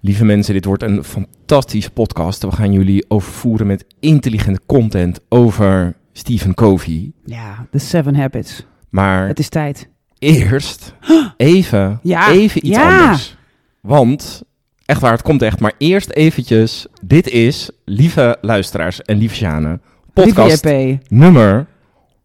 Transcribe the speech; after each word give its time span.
Lieve 0.00 0.24
mensen, 0.24 0.54
dit 0.54 0.64
wordt 0.64 0.82
een 0.82 1.04
fantastische 1.04 1.90
podcast. 1.90 2.42
We 2.42 2.52
gaan 2.52 2.72
jullie 2.72 3.04
overvoeren 3.08 3.66
met 3.66 3.84
intelligente 4.00 4.60
content 4.66 5.20
over 5.28 5.96
Stephen 6.12 6.54
Covey. 6.54 7.12
Ja, 7.24 7.66
The 7.70 7.78
Seven 7.78 8.14
Habits. 8.16 8.66
Maar 8.88 9.26
Het 9.28 9.38
is 9.38 9.48
tijd. 9.48 9.88
eerst 10.18 10.94
even, 11.36 11.98
Ja, 12.02 12.30
even 12.30 12.66
iets 12.66 12.76
ja. 12.76 13.00
anders. 13.02 13.36
Want, 13.80 14.42
echt 14.84 15.00
waar, 15.00 15.12
het 15.12 15.22
komt 15.22 15.42
echt. 15.42 15.60
Maar 15.60 15.72
eerst 15.78 16.10
eventjes, 16.10 16.86
dit 17.02 17.28
is, 17.28 17.70
lieve 17.84 18.36
luisteraars 18.40 19.02
en 19.02 19.16
lieve 19.18 19.34
Sjane, 19.34 19.80
podcast 20.12 20.64
nummer 21.08 21.66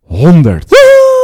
100. 0.01 0.65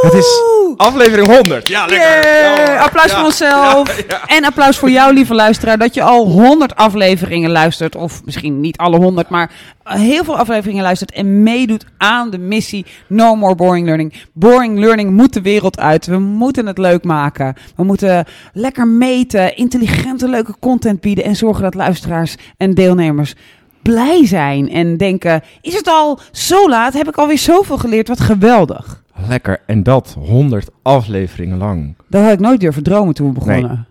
Het 0.00 0.14
is 0.14 0.42
aflevering 0.76 1.26
100. 1.26 1.68
Ja, 1.68 1.88
Yay! 1.88 2.78
applaus 2.78 3.12
voor 3.12 3.24
onszelf. 3.24 3.98
En 4.26 4.44
applaus 4.44 4.78
voor 4.78 4.90
jou, 4.90 5.14
lieve 5.14 5.34
luisteraar, 5.34 5.78
dat 5.78 5.94
je 5.94 6.02
al 6.02 6.26
100 6.26 6.76
afleveringen 6.76 7.50
luistert. 7.50 7.96
Of 7.96 8.24
misschien 8.24 8.60
niet 8.60 8.76
alle 8.76 8.96
100, 8.96 9.28
maar 9.28 9.50
heel 9.84 10.24
veel 10.24 10.36
afleveringen 10.36 10.82
luistert. 10.82 11.12
En 11.12 11.42
meedoet 11.42 11.84
aan 11.98 12.30
de 12.30 12.38
missie 12.38 12.86
No 13.06 13.34
More 13.34 13.54
Boring 13.54 13.86
Learning. 13.86 14.14
Boring 14.32 14.78
Learning 14.78 15.10
moet 15.10 15.32
de 15.32 15.42
wereld 15.42 15.78
uit. 15.78 16.06
We 16.06 16.18
moeten 16.18 16.66
het 16.66 16.78
leuk 16.78 17.04
maken. 17.04 17.54
We 17.76 17.84
moeten 17.84 18.24
lekker 18.52 18.88
meten, 18.88 19.56
intelligente, 19.56 20.28
leuke 20.28 20.54
content 20.60 21.00
bieden. 21.00 21.24
En 21.24 21.36
zorgen 21.36 21.62
dat 21.62 21.74
luisteraars 21.74 22.34
en 22.56 22.74
deelnemers 22.74 23.34
blij 23.82 24.26
zijn. 24.26 24.70
En 24.70 24.96
denken: 24.96 25.42
is 25.60 25.74
het 25.74 25.88
al 25.88 26.18
zo 26.32 26.68
laat? 26.68 26.92
Heb 26.92 27.08
ik 27.08 27.16
alweer 27.16 27.38
zoveel 27.38 27.78
geleerd? 27.78 28.08
Wat 28.08 28.20
geweldig. 28.20 29.02
Lekker. 29.28 29.62
En 29.66 29.82
dat 29.82 30.16
100 30.18 30.68
afleveringen 30.82 31.58
lang. 31.58 31.94
Dat 32.08 32.22
had 32.22 32.32
ik 32.32 32.40
nooit 32.40 32.60
durven 32.60 32.82
dromen 32.82 33.14
toen 33.14 33.26
we 33.26 33.32
begonnen. 33.32 33.86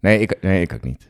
Nee, 0.00 0.18
ik, 0.20 0.36
nee, 0.40 0.60
ik 0.60 0.72
ook 0.72 0.84
niet. 0.84 1.08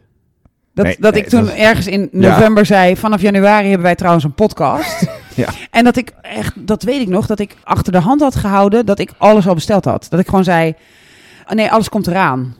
Dat, 0.74 0.84
Nee, 0.84 0.96
dat 0.98 1.12
nee, 1.14 1.22
ik 1.22 1.28
toen 1.28 1.44
dat 1.44 1.54
ergens 1.54 1.86
in 1.86 2.08
Ja. 2.12 2.28
november 2.36 2.66
zei, 2.66 2.96
vanaf 2.96 3.20
januari 3.20 3.66
hebben 3.66 3.82
wij 3.86 3.94
trouwens 3.94 4.24
een 4.24 4.34
podcast. 4.34 5.06
Ja. 5.36 5.48
En 5.70 5.84
dat 5.84 5.96
ik 5.96 6.12
echt, 6.22 6.66
dat 6.66 6.82
weet 6.82 7.00
ik 7.00 7.08
nog, 7.08 7.26
dat 7.26 7.38
ik 7.38 7.56
achter 7.64 7.92
de 7.92 7.98
hand 7.98 8.20
had 8.20 8.34
gehouden 8.34 8.86
dat 8.86 8.98
ik 8.98 9.10
alles 9.18 9.46
al 9.48 9.54
besteld 9.54 9.84
had. 9.84 10.06
Dat 10.10 10.20
ik 10.20 10.28
gewoon 10.28 10.44
zei, 10.44 10.74
oh 11.46 11.52
nee, 11.52 11.70
alles 11.70 11.88
komt 11.88 12.06
eraan. 12.06 12.54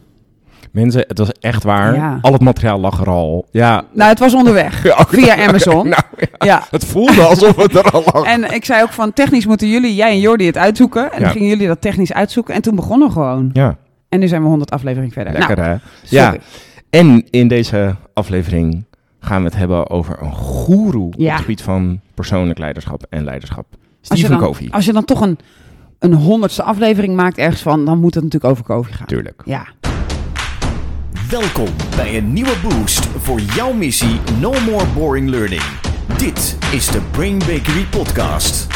Mensen, 0.75 1.05
het 1.09 1.19
was 1.19 1.33
echt 1.41 1.63
waar. 1.63 1.95
Ja. 1.95 2.19
Al 2.23 2.33
het 2.33 2.41
materiaal 2.43 2.79
lag 2.81 3.01
er 3.01 3.09
al. 3.09 3.47
Ja. 3.51 3.85
Nou, 3.93 4.11
het 4.11 4.19
was 4.19 4.35
onderweg. 4.35 4.83
Ja. 4.85 5.05
Via 5.09 5.47
Amazon. 5.47 5.89
Nou, 5.95 6.03
ja. 6.19 6.47
Ja. 6.47 6.63
Het 6.71 6.85
voelde 6.85 7.23
alsof 7.23 7.57
het 7.57 7.75
er 7.75 7.91
al 7.91 8.03
lag. 8.13 8.25
En 8.25 8.53
ik 8.55 8.65
zei 8.65 8.83
ook 8.83 8.93
van, 8.93 9.13
technisch 9.13 9.47
moeten 9.47 9.69
jullie, 9.69 9.95
jij 9.95 10.11
en 10.11 10.21
Jordi, 10.21 10.47
het 10.47 10.57
uitzoeken. 10.57 11.13
En 11.13 11.23
dan 11.23 11.31
gingen 11.31 11.49
jullie 11.49 11.67
dat 11.67 11.81
technisch 11.81 12.13
uitzoeken. 12.13 12.55
En 12.55 12.63
toen 12.63 12.75
begonnen 12.75 13.07
we 13.09 13.13
gewoon. 13.13 13.51
Ja, 13.53 13.77
En 14.09 14.21
nu 14.21 14.29
zijn 14.29 14.43
we 14.43 14.49
100 14.49 14.71
afleveringen 14.71 15.13
verder. 15.13 15.33
lekker 15.33 15.57
nou, 15.57 15.69
hè? 15.69 15.77
sorry. 16.03 16.25
Ja. 16.25 16.37
En 16.91 17.25
in 17.31 17.49
deze 17.49 17.97
aflevering 18.15 18.85
gaan 19.21 19.39
we 19.43 19.49
het 19.49 19.57
hebben 19.57 19.91
over 19.91 20.17
een 20.23 20.33
goeroe 20.33 21.07
op 21.07 21.19
het 21.19 21.31
gebied 21.41 21.63
van 21.63 22.01
persoonlijk 22.15 22.59
leiderschap 22.59 23.07
en 23.11 23.25
leiderschap. 23.25 23.67
Als 23.71 23.79
je, 24.01 24.17
Stephen 24.17 24.39
dan, 24.39 24.47
Covey. 24.49 24.69
als 24.71 24.85
je 24.85 24.93
dan 24.93 25.05
toch 25.05 25.21
een, 25.21 25.39
een 25.99 26.15
honderdste 26.15 26.63
aflevering 26.63 27.17
maakt 27.17 27.39
ergens 27.39 27.63
van, 27.63 27.85
dan 27.85 27.99
moet 27.99 28.15
het 28.15 28.25
natuurlijk 28.25 28.53
over 28.53 28.65
Covey 28.65 28.93
gaan. 28.93 29.07
Tuurlijk. 29.07 29.43
Ja. 29.45 29.67
Welkom 31.31 31.67
bij 31.97 32.17
een 32.17 32.33
nieuwe 32.33 32.55
boost 32.63 33.07
voor 33.07 33.41
jouw 33.41 33.73
missie 33.73 34.21
No 34.41 34.53
More 34.71 34.87
Boring 34.95 35.29
Learning. 35.29 35.63
Dit 36.19 36.59
is 36.73 36.87
de 36.87 37.01
Brain 37.11 37.39
Bakery 37.39 37.85
Podcast. 37.91 38.67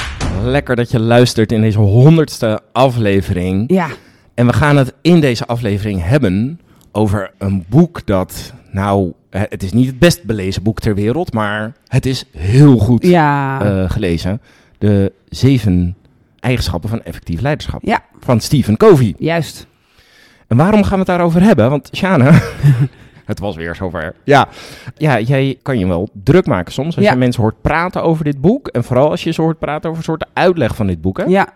Lekker 0.42 0.76
dat 0.76 0.90
je 0.90 1.00
luistert 1.00 1.52
in 1.52 1.60
deze 1.60 1.78
honderdste 1.78 2.60
aflevering. 2.72 3.64
Ja. 3.72 3.88
En 4.34 4.46
we 4.46 4.52
gaan 4.52 4.76
het 4.76 4.94
in 5.02 5.20
deze 5.20 5.46
aflevering 5.46 6.02
hebben 6.04 6.60
over 6.92 7.30
een 7.38 7.64
boek 7.68 8.06
dat, 8.06 8.52
nou, 8.70 9.12
het 9.30 9.62
is 9.62 9.72
niet 9.72 9.86
het 9.86 9.98
best 9.98 10.24
belezen 10.24 10.62
boek 10.62 10.80
ter 10.80 10.94
wereld, 10.94 11.32
maar 11.32 11.72
het 11.86 12.06
is 12.06 12.24
heel 12.36 12.78
goed 12.78 13.06
Ja. 13.06 13.60
eh, 13.62 13.90
gelezen. 13.90 14.40
De 14.78 15.12
zeven 15.28 15.96
eigenschappen 16.40 16.88
van 16.90 17.02
effectief 17.02 17.40
leiderschap 17.40 17.82
ja, 17.84 18.02
van 18.20 18.40
Stephen 18.40 18.76
Covey. 18.76 19.14
juist. 19.18 19.66
En 20.48 20.56
waarom 20.56 20.82
gaan 20.82 20.92
we 20.92 20.98
het 20.98 21.06
daarover 21.06 21.42
hebben? 21.42 21.70
Want 21.70 21.90
Shana, 21.96 22.40
het 23.24 23.38
was 23.38 23.56
weer 23.56 23.74
zover. 23.74 24.14
Ja, 24.24 24.48
ja, 24.96 25.20
jij 25.20 25.58
kan 25.62 25.78
je 25.78 25.86
wel 25.86 26.08
druk 26.12 26.46
maken 26.46 26.72
soms 26.72 26.96
als 26.96 27.04
Ja. 27.04 27.10
je 27.12 27.18
mensen 27.18 27.42
hoort 27.42 27.60
praten 27.60 28.02
over 28.02 28.24
dit 28.24 28.40
boek. 28.40 28.68
En 28.68 28.84
vooral 28.84 29.10
als 29.10 29.24
je 29.24 29.30
ze 29.32 29.42
hoort 29.42 29.58
praten 29.58 29.88
over 29.90 29.98
een 29.98 30.04
soort 30.08 30.26
uitleg 30.32 30.76
van 30.76 30.86
dit 30.86 31.00
boek. 31.00 31.16
Hè? 31.18 31.24
Ja. 31.24 31.48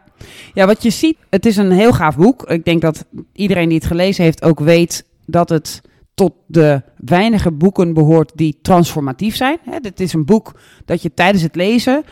ja, 0.55 0.67
wat 0.67 0.83
je 0.83 0.91
ziet, 0.91 1.17
het 1.31 1.47
is 1.47 1.57
een 1.57 1.71
heel 1.73 1.93
gaaf 1.93 2.17
boek. 2.17 2.43
Ik 2.43 2.65
denk 2.65 2.81
dat 2.81 3.05
iedereen 3.33 3.69
die 3.69 3.79
het 3.79 3.87
gelezen 3.87 4.25
heeft 4.25 4.43
ook 4.43 4.61
weet 4.61 5.05
dat 5.27 5.49
het 5.49 5.81
tot 6.15 6.33
de 6.47 6.83
weinige 6.97 7.51
boeken 7.53 7.95
behoort 7.95 8.33
die 8.35 8.59
transformatief 8.63 9.37
zijn. 9.37 9.59
Hè, 9.71 9.79
dit 9.81 10.01
is 10.01 10.13
een 10.13 10.25
boek 10.25 10.53
dat 10.85 11.03
je 11.03 11.15
tijdens 11.15 11.43
het 11.43 11.57
lezen 11.57 12.05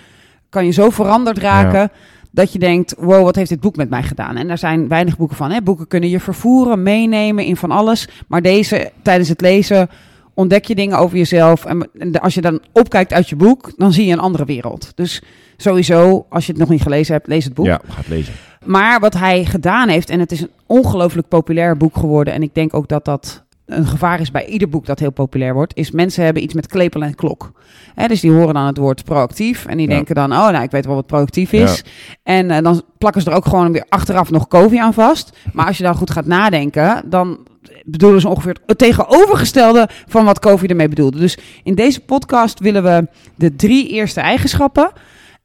kan 0.48 0.64
je 0.64 0.70
zo 0.72 0.90
veranderd 0.90 1.38
raken 1.38 1.90
dat 2.30 2.52
je 2.52 2.58
denkt, 2.58 2.94
wow, 2.98 3.22
wat 3.24 3.36
heeft 3.36 3.48
dit 3.48 3.60
boek 3.60 3.76
met 3.76 3.90
mij 3.90 4.02
gedaan? 4.02 4.36
En 4.36 4.48
daar 4.48 4.58
zijn 4.58 4.88
weinig 4.88 5.16
boeken 5.16 5.36
van. 5.36 5.50
Hè? 5.50 5.62
Boeken 5.62 5.88
kunnen 5.88 6.08
je 6.08 6.20
vervoeren, 6.20 6.82
meenemen 6.82 7.44
in 7.44 7.56
van 7.56 7.70
alles. 7.70 8.08
Maar 8.28 8.42
deze, 8.42 8.92
tijdens 9.02 9.28
het 9.28 9.40
lezen 9.40 9.88
ontdek 10.34 10.64
je 10.64 10.74
dingen 10.74 10.98
over 10.98 11.16
jezelf. 11.16 11.64
En 11.64 11.88
als 12.20 12.34
je 12.34 12.40
dan 12.40 12.60
opkijkt 12.72 13.12
uit 13.12 13.28
je 13.28 13.36
boek, 13.36 13.72
dan 13.76 13.92
zie 13.92 14.06
je 14.06 14.12
een 14.12 14.18
andere 14.18 14.44
wereld. 14.44 14.92
Dus 14.94 15.22
sowieso, 15.56 16.26
als 16.28 16.46
je 16.46 16.52
het 16.52 16.60
nog 16.60 16.70
niet 16.70 16.82
gelezen 16.82 17.14
hebt, 17.14 17.26
lees 17.26 17.44
het 17.44 17.54
boek. 17.54 17.66
Ja, 17.66 17.80
ga 17.88 17.96
het 17.96 18.08
lezen. 18.08 18.34
Maar 18.64 19.00
wat 19.00 19.14
hij 19.14 19.44
gedaan 19.44 19.88
heeft, 19.88 20.10
en 20.10 20.20
het 20.20 20.32
is 20.32 20.40
een 20.40 20.50
ongelooflijk 20.66 21.28
populair 21.28 21.76
boek 21.76 21.96
geworden. 21.96 22.34
En 22.34 22.42
ik 22.42 22.54
denk 22.54 22.74
ook 22.74 22.88
dat 22.88 23.04
dat 23.04 23.42
een 23.70 23.86
gevaar 23.86 24.20
is 24.20 24.30
bij 24.30 24.46
ieder 24.46 24.68
boek 24.68 24.86
dat 24.86 24.98
heel 24.98 25.10
populair 25.12 25.54
wordt. 25.54 25.76
Is 25.76 25.90
mensen 25.90 26.24
hebben 26.24 26.42
iets 26.42 26.54
met 26.54 26.66
klepel 26.66 27.02
en 27.02 27.14
klok. 27.14 27.52
Hè, 27.94 28.06
dus 28.06 28.20
die 28.20 28.30
horen 28.30 28.54
dan 28.54 28.66
het 28.66 28.76
woord 28.76 29.04
proactief. 29.04 29.66
En 29.66 29.76
die 29.76 29.88
Ja. 29.88 29.94
denken 29.94 30.14
dan, 30.14 30.32
oh 30.32 30.48
nou, 30.48 30.62
ik 30.62 30.70
weet 30.70 30.86
wel 30.86 30.94
wat 30.94 31.06
proactief 31.06 31.52
is. 31.52 31.84
En 32.22 32.50
eh, 32.50 32.62
dan 32.62 32.82
plakken 32.98 33.22
ze 33.22 33.30
er 33.30 33.36
ook 33.36 33.46
gewoon 33.46 33.72
weer 33.72 33.84
achteraf 33.88 34.30
nog 34.30 34.48
Covey 34.48 34.78
aan 34.78 34.94
vast. 34.94 35.36
Maar 35.52 35.66
als 35.66 35.76
je 35.76 35.82
dan 35.82 35.94
goed 35.94 36.10
gaat 36.10 36.26
nadenken, 36.26 37.02
dan 37.06 37.38
bedoelen 37.84 38.20
ze 38.20 38.28
ongeveer 38.28 38.56
het 38.66 38.78
tegenovergestelde 38.78 39.88
van 40.08 40.24
wat 40.24 40.38
Covey 40.38 40.68
ermee 40.68 40.88
bedoelde. 40.88 41.18
Dus 41.18 41.38
in 41.62 41.74
deze 41.74 42.00
podcast 42.00 42.60
willen 42.60 42.82
we 42.82 43.08
de 43.36 43.56
drie 43.56 43.88
eerste 43.88 44.20
eigenschappen 44.20 44.90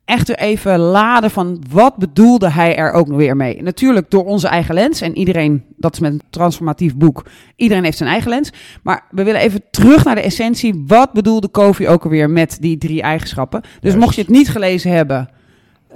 echt 0.06 0.28
weer 0.28 0.38
even 0.38 0.80
laden 0.80 1.32
van 1.32 1.64
wat 1.70 1.96
bedoelde 1.96 2.50
hij 2.50 2.76
er 2.76 2.92
ook 2.92 3.08
weer 3.08 3.36
mee. 3.36 3.62
Natuurlijk 3.62 4.10
door 4.12 4.26
onze 4.26 4.48
eigen 4.48 4.74
lens. 4.76 5.02
En 5.02 5.18
iedereen, 5.18 5.64
dat 5.78 5.94
is 5.94 6.00
met 6.00 6.12
een 6.12 6.22
transformatief 6.30 6.96
boek, 6.96 7.26
iedereen 7.56 7.84
heeft 7.84 7.98
zijn 7.98 8.10
eigen 8.10 8.30
lens. 8.30 8.52
Maar 8.84 9.04
we 9.12 9.24
willen 9.24 9.42
even 9.42 9.62
terug 9.72 10.04
naar 10.04 10.16
de 10.16 10.22
essentie. 10.22 10.84
Wat 10.88 11.14
bedoelde 11.14 11.52
Covey 11.52 11.88
ook 11.88 12.04
alweer 12.04 12.30
met 12.30 12.58
die 12.60 12.78
drie 12.78 13.02
eigenschappen? 13.02 13.62
Dus 13.62 13.72
Juist. 13.82 13.98
mocht 13.98 14.16
je 14.16 14.22
het 14.22 14.30
niet 14.30 14.50
gelezen 14.50 14.92
hebben, 14.92 15.30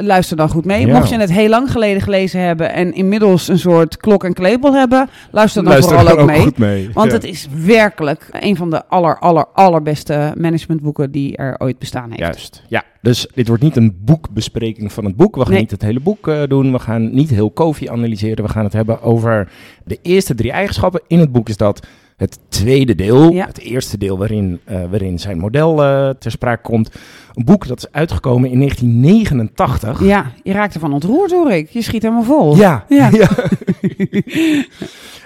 luister 0.01 0.37
dan 0.37 0.49
goed 0.49 0.65
mee. 0.65 0.85
Ja. 0.87 0.93
Mocht 0.93 1.09
je 1.09 1.17
het 1.19 1.31
heel 1.31 1.49
lang 1.49 1.71
geleden 1.71 2.01
gelezen 2.01 2.41
hebben 2.41 2.73
en 2.73 2.93
inmiddels 2.93 3.47
een 3.47 3.59
soort 3.59 3.97
klok 3.97 4.23
en 4.23 4.33
klepel 4.33 4.73
hebben, 4.73 5.09
luister 5.31 5.63
dan 5.63 5.71
Luister 5.71 5.97
vooral 5.99 6.17
ook 6.19 6.25
mee. 6.25 6.41
goed 6.41 6.57
mee. 6.57 6.89
Want 6.93 7.07
Ja. 7.07 7.13
het 7.13 7.23
is 7.23 7.47
werkelijk 7.65 8.27
een 8.31 8.55
van 8.55 8.69
de 8.69 8.87
aller, 8.87 9.19
aller, 9.19 9.45
allerbeste 9.53 10.33
managementboeken 10.37 11.11
die 11.11 11.37
er 11.37 11.55
ooit 11.57 11.79
bestaan 11.79 12.07
heeft. 12.09 12.19
Juist, 12.19 12.63
ja. 12.67 12.83
Dus 13.01 13.27
dit 13.33 13.47
wordt 13.47 13.63
niet 13.63 13.75
een 13.75 13.97
boekbespreking 14.01 14.91
van 14.93 15.05
het 15.05 15.15
boek. 15.15 15.35
We 15.35 15.41
gaan 15.41 15.51
Nee. 15.51 15.59
niet 15.61 15.71
het 15.71 15.81
hele 15.81 15.99
boek 15.99 16.27
eh, 16.27 16.41
doen. 16.47 16.71
We 16.71 16.79
gaan 16.79 17.13
niet 17.13 17.29
heel 17.29 17.53
Covey 17.53 17.89
analyseren. 17.89 18.45
We 18.45 18.51
gaan 18.51 18.63
het 18.63 18.73
hebben 18.73 19.01
over 19.01 19.51
de 19.85 19.99
eerste 20.01 20.35
drie 20.35 20.51
eigenschappen. 20.51 21.01
In 21.07 21.19
het 21.19 21.31
boek 21.31 21.49
is 21.49 21.57
dat 21.57 21.87
het 22.19 22.39
tweede 22.49 22.95
deel. 22.95 23.31
Ja. 23.31 23.45
Het 23.45 23.59
eerste 23.59 23.97
deel 23.97 24.17
waarin, 24.17 24.59
eh, 24.63 24.79
waarin 24.89 25.19
zijn 25.19 25.37
model 25.37 25.83
eh, 25.83 26.09
ter 26.09 26.31
sprake 26.31 26.61
komt. 26.61 26.91
Een 27.33 27.45
boek 27.45 27.67
dat 27.67 27.77
is 27.77 27.91
uitgekomen 27.91 28.49
in 28.49 28.57
1989. 28.57 30.03
Ja, 30.03 30.31
je 30.43 30.51
raakt 30.51 30.73
ervan 30.73 30.93
ontroerd 30.93 31.31
hoor 31.31 31.51
ik. 31.51 31.69
Je 31.69 31.81
schiet 31.81 32.01
helemaal 32.01 32.23
vol. 32.23 32.55
Ja, 32.55 32.85
Ja. 32.89 33.09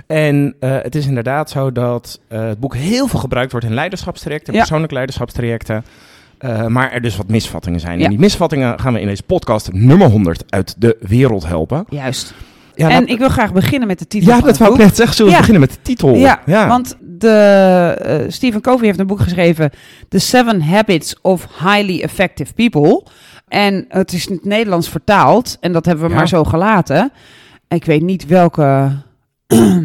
en 0.08 0.56
eh, 0.59 0.78
het 0.82 0.96
is 0.96 1.08
inderdaad 1.08 1.50
zo 1.50 1.72
dat 1.72 2.20
het 2.28 2.59
boek 2.59 2.76
heel 2.76 3.08
veel 3.08 3.20
gebruikt 3.20 3.52
wordt 3.52 3.66
in 3.68 3.74
leiderschapstrajecten, 3.74 4.53
Ja. 4.53 4.59
persoonlijke 4.59 4.94
leiderschapstrajecten. 4.94 5.85
Maar 6.67 6.91
er 6.91 7.02
dus 7.02 7.17
wat 7.17 7.28
misvattingen 7.28 7.79
zijn. 7.79 7.97
Ja. 7.97 8.03
En 8.03 8.09
die 8.09 8.20
misvattingen 8.20 8.79
gaan 8.79 8.94
we 8.94 9.00
in 9.02 9.08
deze 9.08 9.23
podcast 9.23 9.72
nummer 9.72 10.08
100 10.09 10.44
uit 10.50 10.76
de 10.78 10.97
wereld 11.00 11.47
helpen. 11.47 11.85
Juist. 11.90 12.34
Ja, 12.75 12.90
en 12.90 12.99
laat- 12.99 13.09
ik 13.09 13.17
wil 13.17 13.29
graag 13.29 13.53
beginnen 13.53 13.87
met 13.87 13.99
de 13.99 14.08
titel 14.08 14.29
ja 14.29 14.37
van 14.37 14.47
dat 14.47 14.58
wou 14.58 14.73
ik 14.73 14.79
net 14.79 14.96
zeggen. 14.96 15.16
Zullen 15.16 15.31
we 15.31 15.37
Ja. 15.37 15.43
beginnen 15.46 15.67
met 15.70 15.78
de 15.78 15.81
titel? 15.81 16.16
Ja, 16.16 16.67
want 16.67 16.97
de, 17.02 17.29
eh, 18.02 18.16
Stephen 18.28 18.61
Covey 18.61 18.85
heeft 18.85 18.99
een 18.99 19.08
boek 19.08 19.20
geschreven, 19.22 19.70
The 20.09 20.20
Seven 20.20 20.61
Habits 20.61 21.16
of 21.22 21.47
Highly 21.59 22.02
Effective 22.02 22.53
People. 22.53 23.03
En 23.47 23.85
het 23.90 24.14
is 24.14 24.28
in 24.28 24.35
het 24.35 24.46
Nederlands 24.46 24.90
vertaald 24.90 25.58
en 25.59 25.72
dat 25.72 25.85
hebben 25.85 26.03
we 26.05 26.09
Ja. 26.11 26.16
maar 26.17 26.28
zo 26.28 26.43
gelaten. 26.43 27.11
Ik 27.67 27.85
weet 27.85 28.02
niet 28.02 28.25
welke 28.28 28.91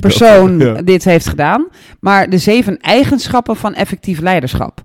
persoon 0.00 0.58
Ja. 0.58 0.82
dit 0.82 1.04
heeft 1.04 1.28
gedaan, 1.28 1.66
maar 2.00 2.30
de 2.30 2.38
zeven 2.38 2.78
eigenschappen 2.78 3.56
van 3.56 3.74
effectief 3.74 4.20
leiderschap. 4.20 4.80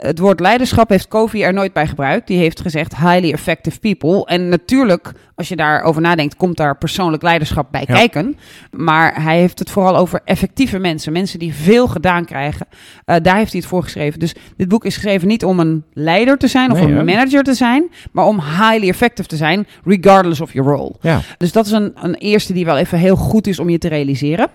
Het 0.00 0.18
woord 0.18 0.40
leiderschap 0.40 0.88
heeft 0.88 1.08
Covey 1.08 1.42
er 1.44 1.52
nooit 1.52 1.72
bij 1.72 1.86
gebruikt. 1.86 2.26
Die 2.26 2.38
heeft 2.38 2.60
gezegd 2.60 2.96
highly 2.96 3.32
effective 3.32 3.78
people. 3.78 4.24
En 4.24 4.48
natuurlijk, 4.48 5.12
als 5.34 5.48
je 5.48 5.56
daarover 5.56 6.02
nadenkt, 6.02 6.36
komt 6.36 6.56
daar 6.56 6.76
persoonlijk 6.78 7.22
leiderschap 7.22 7.66
bij 7.70 7.84
Ja. 7.86 7.94
kijken. 7.94 8.36
Maar 8.70 9.22
hij 9.22 9.38
heeft 9.38 9.58
het 9.58 9.70
vooral 9.70 9.96
over 9.96 10.20
effectieve 10.24 10.78
mensen. 10.78 11.12
Mensen 11.12 11.38
die 11.38 11.54
veel 11.54 11.88
gedaan 11.88 12.24
krijgen. 12.24 12.66
Eh, 13.04 13.16
daar 13.22 13.36
heeft 13.36 13.50
hij 13.52 13.60
het 13.60 13.68
voor 13.68 13.82
geschreven. 13.82 14.18
Dus 14.18 14.34
dit 14.56 14.68
boek 14.68 14.84
is 14.84 14.94
geschreven 14.94 15.28
niet 15.28 15.44
om 15.44 15.60
een 15.60 15.84
leider 15.92 16.36
te 16.38 16.48
zijn 16.48 16.70
of 16.72 16.80
Nee, 16.80 16.92
een 16.92 17.04
manager 17.04 17.42
te 17.42 17.54
zijn. 17.54 17.90
Maar 18.12 18.24
om 18.26 18.40
highly 18.40 18.88
effective 18.88 19.28
te 19.28 19.36
zijn, 19.36 19.66
regardless 19.84 20.40
of 20.40 20.52
your 20.52 20.70
role. 20.72 20.94
Ja. 21.00 21.20
Dus 21.38 21.52
dat 21.52 21.66
is 21.66 21.72
een, 21.72 21.92
een 22.02 22.14
eerste 22.14 22.52
die 22.52 22.64
wel 22.64 22.76
even 22.78 22.98
heel 22.98 23.16
goed 23.16 23.46
is 23.46 23.58
om 23.58 23.68
je 23.70 23.78
te 23.78 23.88
realiseren. 23.88 24.48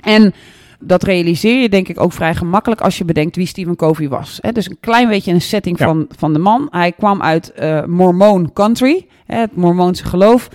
En 0.00 0.34
dat 0.82 1.02
realiseer 1.02 1.60
je 1.62 1.68
denk 1.68 1.88
ik 1.88 2.00
ook 2.00 2.12
vrij 2.12 2.34
gemakkelijk 2.34 2.80
als 2.80 2.98
je 2.98 3.04
bedenkt 3.04 3.36
wie 3.36 3.46
Stephen 3.46 3.76
Covey 3.76 4.08
was. 4.08 4.38
Hè, 4.40 4.52
dus 4.52 4.68
een 4.70 4.76
klein 4.80 5.08
beetje 5.08 5.32
een 5.32 5.40
setting 5.40 5.78
Ja. 5.78 5.84
van, 5.86 6.06
van 6.16 6.32
de 6.32 6.38
man. 6.38 6.66
Hij 6.70 6.92
kwam 6.92 7.22
uit 7.22 7.52
eh 7.52 7.84
Mormon 7.84 8.52
country, 8.52 9.06
hè, 9.26 9.36
het 9.38 9.56
Mormoonse 9.56 10.04
geloof. 10.04 10.48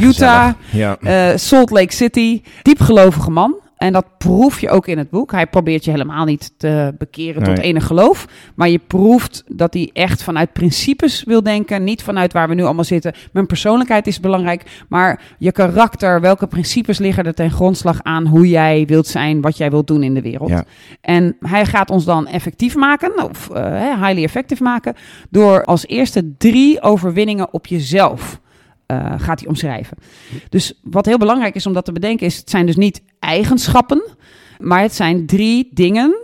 Utah. 0.00 0.52
Ja. 0.72 0.96
eh, 1.00 1.36
Salt 1.36 1.70
Lake 1.70 1.92
City. 1.94 2.42
Diepgelovige 2.62 3.30
man. 3.30 3.54
En 3.76 3.92
dat 3.92 4.18
proef 4.18 4.60
je 4.60 4.70
ook 4.70 4.86
in 4.86 4.98
het 4.98 5.10
boek. 5.10 5.32
Hij 5.32 5.46
probeert 5.46 5.84
je 5.84 5.90
helemaal 5.90 6.24
niet 6.24 6.52
te 6.56 6.94
bekeren 6.98 7.42
tot 7.42 7.58
enig 7.58 7.86
geloof. 7.86 8.26
Maar 8.54 8.68
je 8.68 8.80
proeft 8.86 9.44
dat 9.46 9.74
hij 9.74 9.90
echt 9.92 10.22
vanuit 10.22 10.52
principes 10.52 11.24
wil 11.24 11.42
denken. 11.42 11.84
Niet 11.84 12.02
vanuit 12.02 12.32
waar 12.32 12.48
we 12.48 12.54
nu 12.54 12.62
allemaal 12.62 12.84
zitten. 12.84 13.12
Mijn 13.32 13.46
persoonlijkheid 13.46 14.06
is 14.06 14.20
belangrijk. 14.20 14.84
Maar 14.88 15.22
je 15.38 15.52
karakter, 15.52 16.20
welke 16.20 16.46
principes 16.46 16.98
liggen 16.98 17.24
er 17.24 17.34
ten 17.34 17.50
grondslag 17.50 18.02
aan 18.02 18.26
hoe 18.26 18.48
jij 18.48 18.84
wilt 18.86 19.06
zijn, 19.06 19.40
wat 19.40 19.56
jij 19.56 19.70
wilt 19.70 19.86
doen 19.86 20.02
in 20.02 20.14
de 20.14 20.22
wereld. 20.22 20.48
Ja. 20.48 20.64
En 21.00 21.36
hij 21.40 21.66
gaat 21.66 21.90
ons 21.90 22.04
dan 22.04 22.26
effectief 22.26 22.74
maken, 22.74 23.24
of 23.24 23.50
eh, 23.50 24.02
highly 24.02 24.22
effective 24.22 24.62
maken, 24.62 24.94
door 25.30 25.64
als 25.64 25.86
eerste 25.86 26.34
drie 26.38 26.82
overwinningen 26.82 27.52
op 27.52 27.66
jezelf 27.66 28.42
eh, 28.86 29.12
gaat 29.16 29.38
hij 29.40 29.48
omschrijven. 29.48 29.96
Dus 30.48 30.80
wat 30.82 31.06
heel 31.06 31.18
belangrijk 31.18 31.54
is 31.54 31.66
om 31.66 31.72
dat 31.72 31.84
te 31.84 31.92
bedenken 31.92 32.26
is, 32.26 32.36
het 32.36 32.50
zijn 32.50 32.66
dus 32.66 32.76
niet 32.76 33.02
eigenschappen, 33.18 34.02
maar 34.58 34.80
het 34.80 34.94
zijn 34.94 35.26
drie 35.26 35.68
dingen, 35.72 36.16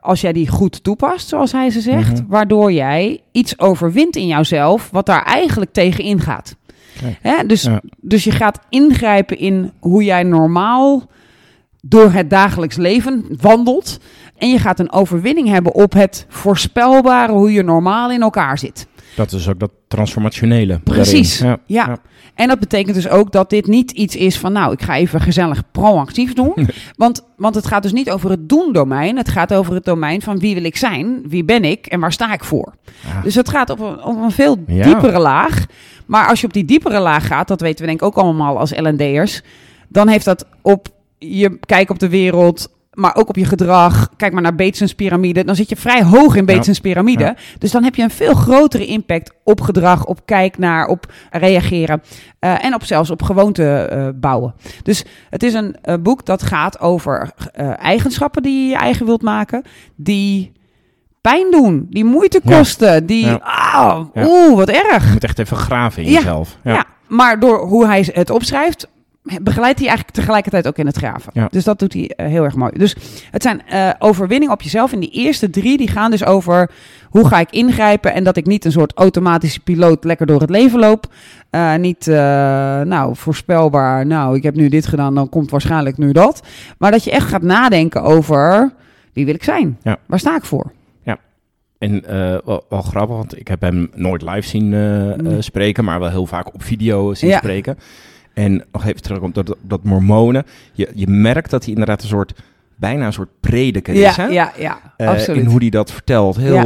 als 0.00 0.20
jij 0.20 0.32
die 0.32 0.48
goed 0.48 0.82
toepast, 0.84 1.28
zoals 1.28 1.52
hij 1.52 1.70
ze 1.70 1.80
zegt, 1.80 2.12
Mhm. 2.12 2.24
waardoor 2.28 2.72
jij 2.72 3.20
iets 3.32 3.58
overwint 3.58 4.16
in 4.16 4.26
jouzelf 4.26 4.88
wat 4.90 5.06
daar 5.06 5.22
eigenlijk 5.24 5.72
tegen 5.72 6.04
ingaat. 6.04 6.56
Hè? 7.20 7.46
Dus, 7.46 7.62
Ja. 7.62 7.80
dus 8.00 8.24
je 8.24 8.30
gaat 8.30 8.58
ingrijpen 8.68 9.38
in 9.38 9.72
hoe 9.80 10.04
jij 10.04 10.22
normaal 10.22 11.02
door 11.82 12.12
het 12.12 12.30
dagelijks 12.30 12.76
leven 12.76 13.24
wandelt. 13.40 13.98
En 14.36 14.50
je 14.50 14.58
gaat 14.58 14.78
een 14.78 14.92
overwinning 14.92 15.48
hebben 15.48 15.74
op 15.74 15.92
het 15.92 16.26
voorspelbare, 16.28 17.32
hoe 17.32 17.52
je 17.52 17.62
normaal 17.62 18.10
in 18.10 18.22
elkaar 18.22 18.58
zit. 18.58 18.86
Dat 19.16 19.32
is 19.32 19.48
ook 19.48 19.58
dat 19.58 19.70
transformationele. 19.88 20.78
Precies. 20.78 21.38
Ja. 21.38 21.58
Ja. 21.66 21.98
En 22.34 22.48
dat 22.48 22.58
betekent 22.58 22.94
dus 22.94 23.08
ook 23.08 23.32
dat 23.32 23.50
dit 23.50 23.66
niet 23.66 23.90
iets 23.90 24.16
is 24.16 24.38
van, 24.38 24.52
nou, 24.52 24.72
ik 24.72 24.82
ga 24.82 24.96
even 24.96 25.20
gezellig 25.20 25.62
proactief 25.72 26.32
doen. 26.32 26.68
Want, 26.96 27.24
want 27.36 27.54
het 27.54 27.66
gaat 27.66 27.82
dus 27.82 27.92
niet 27.92 28.10
over 28.10 28.30
het 28.30 28.48
doen-domein. 28.48 29.16
Het 29.16 29.28
gaat 29.28 29.54
over 29.54 29.74
het 29.74 29.84
domein 29.84 30.22
van 30.22 30.38
wie 30.38 30.54
wil 30.54 30.64
ik 30.64 30.76
zijn, 30.76 31.22
wie 31.28 31.44
ben 31.44 31.64
ik 31.64 31.86
en 31.86 32.00
waar 32.00 32.12
sta 32.12 32.32
ik 32.32 32.44
voor. 32.44 32.74
Dus 33.22 33.34
het 33.34 33.48
gaat 33.48 33.70
op 33.70 33.80
een, 33.80 34.02
op 34.02 34.22
een 34.22 34.30
veel 34.30 34.64
diepere 34.66 35.18
laag. 35.18 35.66
Maar 36.06 36.28
als 36.28 36.40
je 36.40 36.46
op 36.46 36.52
die 36.52 36.64
diepere 36.64 37.00
laag 37.00 37.26
gaat, 37.26 37.48
dat 37.48 37.60
weten 37.60 37.80
we 37.80 37.86
denk 37.86 38.00
ik 38.00 38.06
ook 38.06 38.16
allemaal 38.16 38.58
als 38.58 38.72
L&D'ers, 38.76 39.42
dan 39.88 40.08
heeft 40.08 40.24
dat 40.24 40.46
op 40.62 40.88
je 41.18 41.58
kijk 41.58 41.90
op 41.90 41.98
de 41.98 42.08
wereld, 42.08 42.68
maar 42.90 43.16
ook 43.16 43.28
op 43.28 43.36
je 43.36 43.44
gedrag. 43.44 44.08
Kijk 44.16 44.32
maar 44.32 44.42
naar 44.42 44.54
Bateson's 44.54 44.94
piramide. 44.94 45.44
Dan 45.44 45.56
zit 45.56 45.68
je 45.68 45.76
vrij 45.76 46.02
hoog 46.02 46.34
in 46.36 46.44
Bateson's 46.44 46.80
piramide. 46.80 47.24
Ja. 47.24 47.34
Dus 47.58 47.70
dan 47.70 47.82
heb 47.84 47.94
je 47.94 48.02
een 48.02 48.10
veel 48.10 48.34
grotere 48.34 48.86
impact 48.86 49.32
op 49.44 49.60
gedrag, 49.60 50.04
op 50.06 50.20
kijk 50.24 50.58
naar, 50.58 50.86
op 50.86 51.12
reageren. 51.30 52.02
eh, 52.38 52.64
en 52.64 52.74
op 52.74 52.84
zelfs 52.84 53.10
op 53.10 53.22
gewoonte 53.22 53.74
eh, 53.74 54.08
bouwen. 54.14 54.54
Dus 54.82 55.04
het 55.30 55.42
is 55.42 55.54
een 55.54 55.76
eh, 55.82 55.94
boek 56.02 56.26
dat 56.26 56.42
gaat 56.42 56.80
over 56.80 57.30
eigenschappen 57.76 58.42
die 58.42 58.62
je 58.62 58.68
je 58.68 58.76
eigen 58.76 59.06
wilt 59.06 59.22
maken. 59.22 59.62
Die 59.96 60.52
pijn 61.20 61.50
doen, 61.50 61.86
die 61.90 62.04
moeite 62.04 62.40
Ja. 62.44 62.56
kosten, 62.56 63.06
die, 63.06 63.26
Ja. 63.26 63.40
Ja. 64.14 64.26
oeh, 64.26 64.56
wat 64.56 64.68
erg. 64.68 65.04
Je 65.06 65.12
moet 65.12 65.24
echt 65.24 65.38
even 65.38 65.56
graven 65.56 66.02
in 66.02 66.10
jezelf. 66.10 66.56
Ja. 66.64 66.84
maar 67.08 67.40
door 67.40 67.66
hoe 67.66 67.86
hij 67.86 68.08
het 68.12 68.30
opschrijft, 68.30 68.88
begeleidt 69.22 69.78
hij 69.78 69.88
eigenlijk 69.88 70.16
tegelijkertijd 70.16 70.66
ook 70.66 70.78
in 70.78 70.86
het 70.86 70.96
graven. 70.96 71.30
Ja. 71.34 71.48
Dus 71.50 71.64
dat 71.64 71.78
doet 71.78 71.92
hij 71.92 72.08
eh, 72.16 72.26
heel 72.26 72.44
erg 72.44 72.54
mooi. 72.54 72.72
Dus 72.78 72.96
het 73.30 73.42
zijn 73.42 73.62
eh 73.66 73.90
overwinningen 73.98 74.54
op 74.54 74.62
jezelf. 74.62 74.92
En 74.92 75.00
die 75.00 75.10
eerste 75.10 75.50
drie, 75.50 75.76
die 75.76 75.88
gaan 75.88 76.10
dus 76.10 76.24
over 76.24 76.70
hoe 77.10 77.26
ga 77.26 77.40
ik 77.40 77.50
ingrijpen 77.50 78.12
en 78.14 78.24
dat 78.24 78.36
ik 78.36 78.46
niet 78.46 78.64
een 78.64 78.72
soort 78.72 78.92
automatische 78.94 79.60
piloot 79.60 80.04
lekker 80.04 80.26
door 80.26 80.40
het 80.40 80.50
leven 80.50 80.78
loop. 80.78 81.06
Eh, 81.50 81.74
niet, 81.74 82.06
eh, 82.08 82.14
nou, 82.80 83.16
voorspelbaar, 83.16 84.06
nou, 84.06 84.36
ik 84.36 84.42
heb 84.42 84.54
nu 84.54 84.68
dit 84.68 84.86
gedaan, 84.86 85.14
dan 85.14 85.28
komt 85.28 85.50
waarschijnlijk 85.50 85.96
nu 85.98 86.12
dat. 86.12 86.42
Maar 86.78 86.90
dat 86.90 87.04
je 87.04 87.10
echt 87.10 87.28
gaat 87.28 87.42
nadenken 87.42 88.02
over, 88.02 88.72
wie 89.12 89.24
wil 89.24 89.34
ik 89.34 89.44
zijn? 89.44 89.78
Ja. 89.82 89.96
Waar 90.06 90.18
sta 90.18 90.36
ik 90.36 90.44
voor? 90.44 90.72
En 91.78 92.04
eh, 92.04 92.36
wel, 92.44 92.64
wel 92.68 92.82
grappig, 92.82 93.16
want 93.16 93.38
ik 93.38 93.48
heb 93.48 93.60
hem 93.60 93.90
nooit 93.94 94.22
live 94.22 94.48
zien 94.48 94.68
Nee. 94.68 95.42
spreken, 95.42 95.84
maar 95.84 96.00
wel 96.00 96.10
heel 96.10 96.26
vaak 96.26 96.54
op 96.54 96.62
video 96.62 97.14
zien 97.14 97.30
Ja. 97.30 97.38
spreken. 97.38 97.78
En 98.42 98.64
nog 98.72 98.84
even 98.86 99.02
terug 99.02 99.20
op 99.20 99.34
dat, 99.34 99.56
dat 99.62 99.84
mormonen. 99.84 100.44
Je, 100.72 100.88
je 100.94 101.06
merkt 101.06 101.50
dat 101.50 101.62
hij 101.64 101.72
inderdaad 101.72 102.02
een 102.02 102.08
soort, 102.08 102.32
bijna 102.76 103.06
een 103.06 103.12
soort 103.12 103.28
prediker 103.40 103.94
is. 103.94 104.16
Hè? 104.16 104.26
ja, 104.26 104.52
ja, 104.58 104.78
Eh, 104.96 105.08
absoluut. 105.08 105.42
in 105.42 105.46
hoe 105.48 105.58
hij 105.60 105.70
dat 105.70 105.92
vertelt. 105.92 106.36
Heel, 106.36 106.54
Ja. 106.54 106.62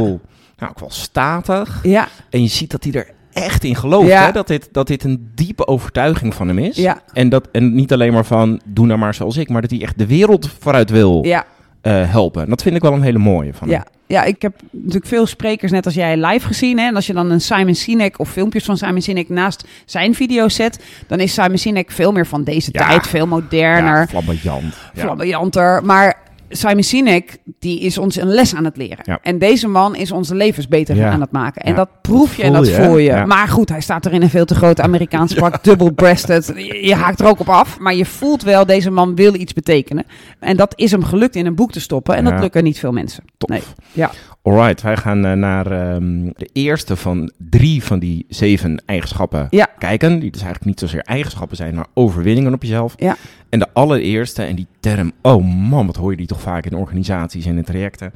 nou, 0.57 0.71
ook 0.71 0.79
wel 0.79 0.91
statig. 0.91 1.79
Ja, 1.83 2.07
En 2.29 2.41
je 2.41 2.47
ziet 2.47 2.71
dat 2.71 2.83
hij 2.83 2.93
er 2.93 3.07
echt 3.33 3.63
in 3.63 3.75
gelooft. 3.75 4.07
Ja. 4.07 4.25
Hè? 4.25 4.31
Dat, 4.31 4.47
dit, 4.47 4.69
dat 4.71 4.87
dit 4.87 5.03
een 5.03 5.31
diepe 5.35 5.67
overtuiging 5.67 6.33
van 6.33 6.47
hem 6.47 6.57
is. 6.59 6.75
ja, 6.75 7.01
En, 7.13 7.29
dat, 7.29 7.47
en 7.51 7.75
niet 7.75 7.93
alleen 7.93 8.13
maar 8.13 8.25
van, 8.25 8.61
doe 8.65 8.85
nou 8.85 8.99
maar 8.99 9.13
zoals 9.13 9.37
ik. 9.37 9.49
Maar 9.49 9.61
dat 9.61 9.71
hij 9.71 9.81
echt 9.81 9.97
de 9.97 10.05
wereld 10.07 10.49
vooruit 10.59 10.89
wil 10.89 11.23
ja. 11.25 11.45
eh, 11.81 12.11
helpen. 12.11 12.43
En 12.43 12.49
dat 12.49 12.61
vind 12.61 12.75
ik 12.75 12.81
wel 12.81 12.93
een 12.93 13.01
hele 13.01 13.17
mooie 13.19 13.53
van. 13.53 13.67
Ja, 13.69 13.85
ja, 14.07 14.23
ik 14.23 14.41
heb 14.41 14.53
natuurlijk 14.71 15.05
veel 15.05 15.25
sprekers, 15.25 15.71
net 15.71 15.85
als 15.85 15.93
jij, 15.93 16.17
live 16.25 16.47
gezien. 16.47 16.79
Hè? 16.79 16.85
En 16.87 16.95
als 16.95 17.07
je 17.07 17.13
dan 17.13 17.31
een 17.31 17.41
Simon 17.41 17.75
Sinek 17.75 18.19
of 18.19 18.29
filmpjes 18.29 18.63
van 18.65 18.77
Simon 18.77 19.01
Sinek 19.01 19.29
naast 19.29 19.67
zijn 19.85 20.15
video's 20.15 20.55
zet, 20.55 20.83
dan 21.07 21.19
is 21.19 21.33
Simon 21.33 21.57
Sinek 21.57 21.91
veel 21.91 22.11
meer 22.11 22.27
van 22.27 22.43
deze 22.43 22.69
Ja. 22.73 22.87
tijd, 22.87 23.07
veel 23.07 23.27
moderner, 23.27 23.99
Ja, 23.99 24.07
flamboyant. 24.07 24.75
Ja. 24.93 25.01
flamboyanter. 25.01 25.83
Maar 25.85 26.17
Simon 26.49 26.83
Sinek, 26.83 27.37
die 27.59 27.79
is 27.79 27.97
ons 27.97 28.15
een 28.15 28.27
les 28.27 28.55
aan 28.55 28.65
het 28.65 28.77
leren. 28.77 28.99
Ja. 29.03 29.19
En 29.21 29.39
deze 29.39 29.67
man 29.67 29.95
is 29.95 30.11
onze 30.11 30.35
levens 30.35 30.67
beter 30.67 30.95
Ja. 30.95 31.09
aan 31.11 31.21
het 31.21 31.31
maken. 31.31 31.61
En 31.61 31.69
Ja. 31.71 31.75
dat 31.77 31.89
proef 32.01 32.35
je 32.35 32.43
en 32.43 32.47
voel 32.53 32.57
dat 32.63 32.67
je, 32.75 32.83
voel 32.83 32.97
je. 32.97 33.23
Maar 33.25 33.47
goed, 33.47 33.69
hij 33.69 33.81
staat 33.81 34.05
er 34.05 34.13
in 34.13 34.21
een 34.21 34.29
veel 34.29 34.45
te 34.45 34.55
grote 34.55 34.81
Amerikaanse 34.81 35.35
pak, 35.41 35.63
double-breasted. 35.63 36.51
Je, 36.55 36.85
je 36.87 36.95
haakt 36.95 37.19
er 37.19 37.25
ook 37.27 37.39
op 37.39 37.49
af. 37.49 37.79
Maar 37.79 37.95
je 37.95 38.05
voelt 38.05 38.43
wel, 38.43 38.65
deze 38.65 38.91
man 38.91 39.15
wil 39.15 39.33
iets 39.35 39.53
betekenen. 39.53 40.05
En 40.39 40.57
dat 40.57 40.73
is 40.75 40.91
hem 40.91 41.03
gelukt 41.03 41.35
in 41.35 41.45
een 41.45 41.55
boek 41.55 41.71
te 41.71 41.79
stoppen. 41.79 42.15
En 42.15 42.23
dat 42.23 42.39
lukken 42.39 42.63
niet 42.63 42.79
veel 42.79 42.91
mensen. 42.91 43.23
Tof. 43.37 43.49
Nee. 43.49 43.61
Ja. 43.91 44.11
Alright, 44.43 44.81
wij 44.81 44.97
gaan 44.97 45.25
eh, 45.25 45.31
naar 45.33 45.71
ehm, 45.71 46.29
de 46.35 46.49
eerste 46.53 46.95
van 46.95 47.31
drie 47.37 47.83
van 47.83 47.99
die 47.99 48.25
zeven 48.29 48.83
eigenschappen 48.85 49.49
kijken. 49.77 50.19
Die 50.19 50.31
dus 50.31 50.41
eigenlijk 50.41 50.65
niet 50.65 50.79
zozeer 50.79 51.01
eigenschappen 51.01 51.57
zijn, 51.57 51.75
maar 51.75 51.85
overwinningen 51.93 52.53
op 52.53 52.61
jezelf. 52.61 52.93
Ja. 52.97 53.15
En 53.55 53.61
de 53.61 53.73
allereerste, 53.73 54.43
en 54.43 54.55
die 54.55 54.67
term, 54.79 55.11
oh 55.21 55.45
man, 55.69 55.85
wat 55.85 55.95
hoor 55.95 56.11
je 56.11 56.17
die 56.17 56.27
toch 56.27 56.41
vaak 56.41 56.65
in 56.65 56.75
organisaties 56.75 57.45
en 57.45 57.57
in 57.57 57.63
trajecten, 57.63 58.13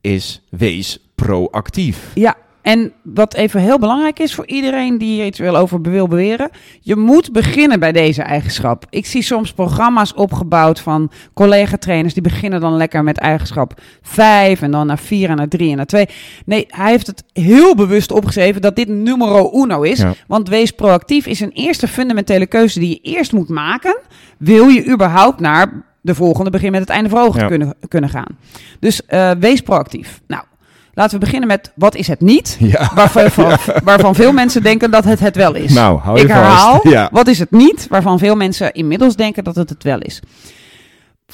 is 0.00 0.42
wees 0.50 0.98
proactief. 1.14 2.10
Ja, 2.14 2.36
en 2.68 2.92
wat 3.02 3.34
even 3.34 3.60
heel 3.60 3.78
belangrijk 3.78 4.18
is 4.18 4.34
voor 4.34 4.46
iedereen 4.46 4.98
die 4.98 5.08
hier 5.08 5.26
iets 5.26 5.38
wil 5.38 5.56
over 5.56 5.80
wil 5.82 6.08
beweren. 6.08 6.50
Je 6.80 6.96
moet 6.96 7.32
beginnen 7.32 7.80
bij 7.80 7.92
deze 7.92 8.22
eigenschap. 8.22 8.84
Ik 8.90 9.06
zie 9.06 9.22
soms 9.22 9.52
programma's 9.52 10.14
opgebouwd 10.14 10.80
van 10.80 11.10
collega-trainers. 11.34 12.14
Die 12.14 12.22
beginnen 12.22 12.60
dan 12.60 12.76
lekker 12.76 13.04
met 13.04 13.18
eigenschap 13.18 13.80
5 14.02 14.62
en 14.62 14.70
dan 14.70 14.86
naar 14.86 14.98
4 14.98 15.28
en 15.30 15.36
naar 15.36 15.48
3 15.48 15.70
en 15.70 15.76
naar 15.76 15.86
2. 15.86 16.06
Nee, 16.44 16.64
hij 16.68 16.90
heeft 16.90 17.06
het 17.06 17.24
heel 17.32 17.74
bewust 17.74 18.12
opgeschreven 18.12 18.60
dat 18.62 18.76
dit 18.76 18.88
numero 18.88 19.50
uno 19.54 19.82
is. 19.82 19.98
Ja. 19.98 20.14
Want 20.26 20.48
wees 20.48 20.70
proactief 20.70 21.26
is 21.26 21.40
een 21.40 21.52
eerste 21.52 21.88
fundamentele 21.88 22.46
keuze 22.46 22.78
die 22.78 22.88
je 22.88 23.10
eerst 23.16 23.32
moet 23.32 23.48
maken. 23.48 23.98
Wil 24.38 24.66
je 24.66 24.86
überhaupt 24.92 25.40
naar 25.40 25.84
de 26.00 26.14
volgende 26.14 26.50
begin 26.50 26.70
met 26.70 26.80
het 26.80 26.90
einde 26.90 27.08
voor 27.08 27.20
ogen 27.20 27.40
Ja. 27.40 27.46
te 27.46 27.56
kunnen, 27.56 27.74
kunnen 27.88 28.10
gaan. 28.10 28.38
Dus 28.80 29.06
eh, 29.06 29.30
wees 29.38 29.60
proactief. 29.60 30.20
Nou, 30.26 30.42
laten 30.98 31.18
we 31.18 31.24
beginnen 31.24 31.48
met 31.48 31.72
wat 31.74 31.94
is 31.94 32.06
het 32.06 32.20
niet? 32.20 32.56
Ja. 32.60 32.90
Waarvan, 33.14 33.56
waarvan 33.84 34.14
veel 34.14 34.32
mensen 34.32 34.62
denken 34.62 34.90
dat 34.90 35.04
het 35.04 35.20
het 35.20 35.36
wel 35.36 35.54
is. 35.54 35.72
Nou, 35.72 35.98
hou 35.98 36.16
je 36.16 36.22
Ik 36.22 36.28
herhaal, 36.28 36.72
vast. 36.72 36.88
Ja. 36.96 37.08
wat 37.12 37.26
is 37.26 37.38
het 37.38 37.50
niet? 37.50 37.86
Waarvan 37.88 38.18
veel 38.18 38.36
mensen 38.36 38.72
inmiddels 38.72 39.16
denken 39.16 39.44
dat 39.44 39.54
het 39.54 39.68
het 39.68 39.82
wel 39.82 39.98
is. 40.00 40.20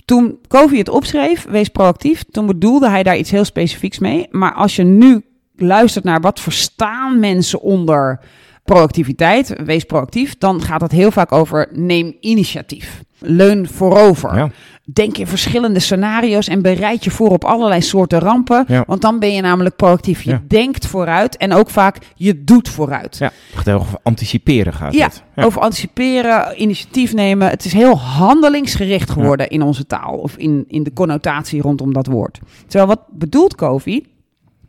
Toen 0.04 0.38
Covey 0.48 0.78
het 0.78 0.88
opschreef, 0.88 1.46
wees 1.48 1.68
proactief, 1.68 2.24
toen 2.30 2.46
bedoelde 2.46 2.88
hij 2.88 3.02
daar 3.02 3.16
iets 3.16 3.30
heel 3.30 3.44
specifieks 3.44 3.98
mee. 3.98 4.26
Maar 4.30 4.52
als 4.54 4.76
je 4.76 4.82
nu 4.82 5.24
luistert 5.56 6.04
naar 6.04 6.20
wat 6.20 6.40
verstaan 6.40 7.20
mensen 7.20 7.60
onder 7.60 8.20
proactiviteit, 8.64 9.54
wees 9.64 9.84
proactief, 9.84 10.38
dan 10.38 10.62
gaat 10.62 10.80
het 10.80 10.92
heel 10.92 11.10
vaak 11.10 11.32
over 11.32 11.68
neem 11.72 12.16
initiatief. 12.20 13.02
Leun 13.18 13.68
voorover. 13.68 14.36
Ja. 14.36 14.50
Denk 14.92 15.16
in 15.18 15.26
verschillende 15.26 15.80
scenario's 15.80 16.48
en 16.48 16.62
bereid 16.62 17.04
je 17.04 17.10
voor 17.10 17.28
op 17.30 17.44
allerlei 17.44 17.80
soorten 17.82 18.18
rampen. 18.18 18.64
Ja. 18.68 18.84
Want 18.86 19.00
dan 19.02 19.18
ben 19.18 19.32
je 19.32 19.40
namelijk 19.40 19.76
proactief. 19.76 20.22
Je 20.22 20.30
Ja. 20.30 20.42
denkt 20.48 20.86
vooruit 20.86 21.36
en 21.36 21.52
ook 21.52 21.70
vaak 21.70 21.98
je 22.14 22.44
doet 22.44 22.68
vooruit. 22.68 23.16
Ja, 23.18 23.30
het 23.54 23.70
over 23.70 23.98
anticiperen 24.02 24.72
gaat 24.72 24.94
Ja, 24.94 25.04
het. 25.06 25.22
Ja. 25.36 25.44
over 25.44 25.60
anticiperen, 25.60 26.62
initiatief 26.62 27.12
nemen. 27.14 27.48
Het 27.48 27.64
is 27.64 27.72
heel 27.72 27.98
handelingsgericht 27.98 29.10
geworden 29.10 29.48
in 29.48 29.62
onze 29.62 29.86
taal. 29.86 30.16
Of 30.16 30.36
in, 30.36 30.64
in 30.68 30.82
de 30.82 30.92
connotatie 30.92 31.60
rondom 31.62 31.92
dat 31.92 32.06
woord. 32.06 32.38
Terwijl 32.66 32.86
wat 32.88 33.00
bedoelt 33.10 33.54
Kofi? 33.54 34.06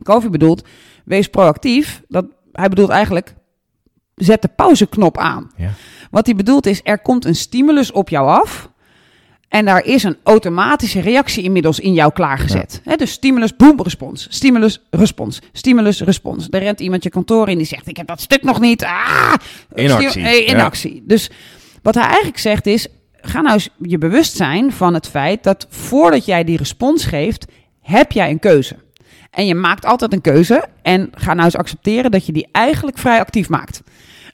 Kofi 0.02 0.28
bedoelt, 0.28 0.64
wees 1.04 1.28
proactief. 1.28 2.02
Dat, 2.08 2.24
hij 2.52 2.68
bedoelt 2.68 2.90
eigenlijk, 2.90 3.34
zet 4.16 4.42
de 4.42 4.48
pauzeknop 4.48 5.18
aan. 5.18 5.50
Ja. 5.56 5.70
Wat 6.10 6.26
hij 6.26 6.34
bedoelt 6.34 6.66
is, 6.66 6.80
er 6.82 6.98
komt 6.98 7.24
een 7.24 7.34
stimulus 7.34 7.92
op 7.92 8.08
jou 8.08 8.28
af. 8.28 8.70
En 9.48 9.64
daar 9.64 9.84
is 9.84 10.02
een 10.02 10.16
automatische 10.22 11.00
reactie 11.00 11.42
inmiddels 11.42 11.80
in 11.80 11.92
jou 11.92 12.12
klaargezet. 12.12 12.80
Dus 12.96 13.10
stimulus, 13.10 13.56
boom, 13.56 13.82
respons. 13.82 14.26
Stimulus, 14.30 14.82
respons. 14.90 15.40
Stimulus, 15.52 16.00
respons. 16.00 16.46
Er 16.50 16.60
rent 16.60 16.80
iemand 16.80 17.02
je 17.02 17.10
kantoor 17.10 17.48
in 17.48 17.56
die 17.56 17.66
zegt, 17.66 17.88
ik 17.88 17.96
heb 17.96 18.06
dat 18.06 18.20
stuk 18.20 18.42
nog 18.42 18.60
niet. 18.60 18.84
Ah! 18.84 19.34
In 19.74 19.90
actie, 19.90 20.22
hey, 20.22 20.44
in 20.44 20.56
ja. 20.56 20.64
actie. 20.64 21.02
Dus 21.06 21.30
wat 21.82 21.94
hij 21.94 22.04
eigenlijk 22.04 22.38
zegt 22.38 22.66
is, 22.66 22.86
ga 23.20 23.40
nou 23.40 23.54
eens 23.54 23.68
je 23.78 23.98
bewust 23.98 24.36
zijn 24.36 24.72
van 24.72 24.94
het 24.94 25.08
feit 25.08 25.42
dat 25.42 25.66
voordat 25.70 26.24
jij 26.24 26.44
die 26.44 26.56
respons 26.56 27.04
geeft, 27.04 27.46
heb 27.82 28.12
jij 28.12 28.30
een 28.30 28.38
keuze. 28.38 28.76
En 29.30 29.46
je 29.46 29.54
maakt 29.54 29.84
altijd 29.84 30.12
een 30.12 30.20
keuze. 30.20 30.64
En 30.82 31.10
ga 31.14 31.32
nou 31.32 31.44
eens 31.44 31.56
accepteren 31.56 32.10
dat 32.10 32.26
je 32.26 32.32
die 32.32 32.48
eigenlijk 32.52 32.98
vrij 32.98 33.20
actief 33.20 33.48
maakt. 33.48 33.82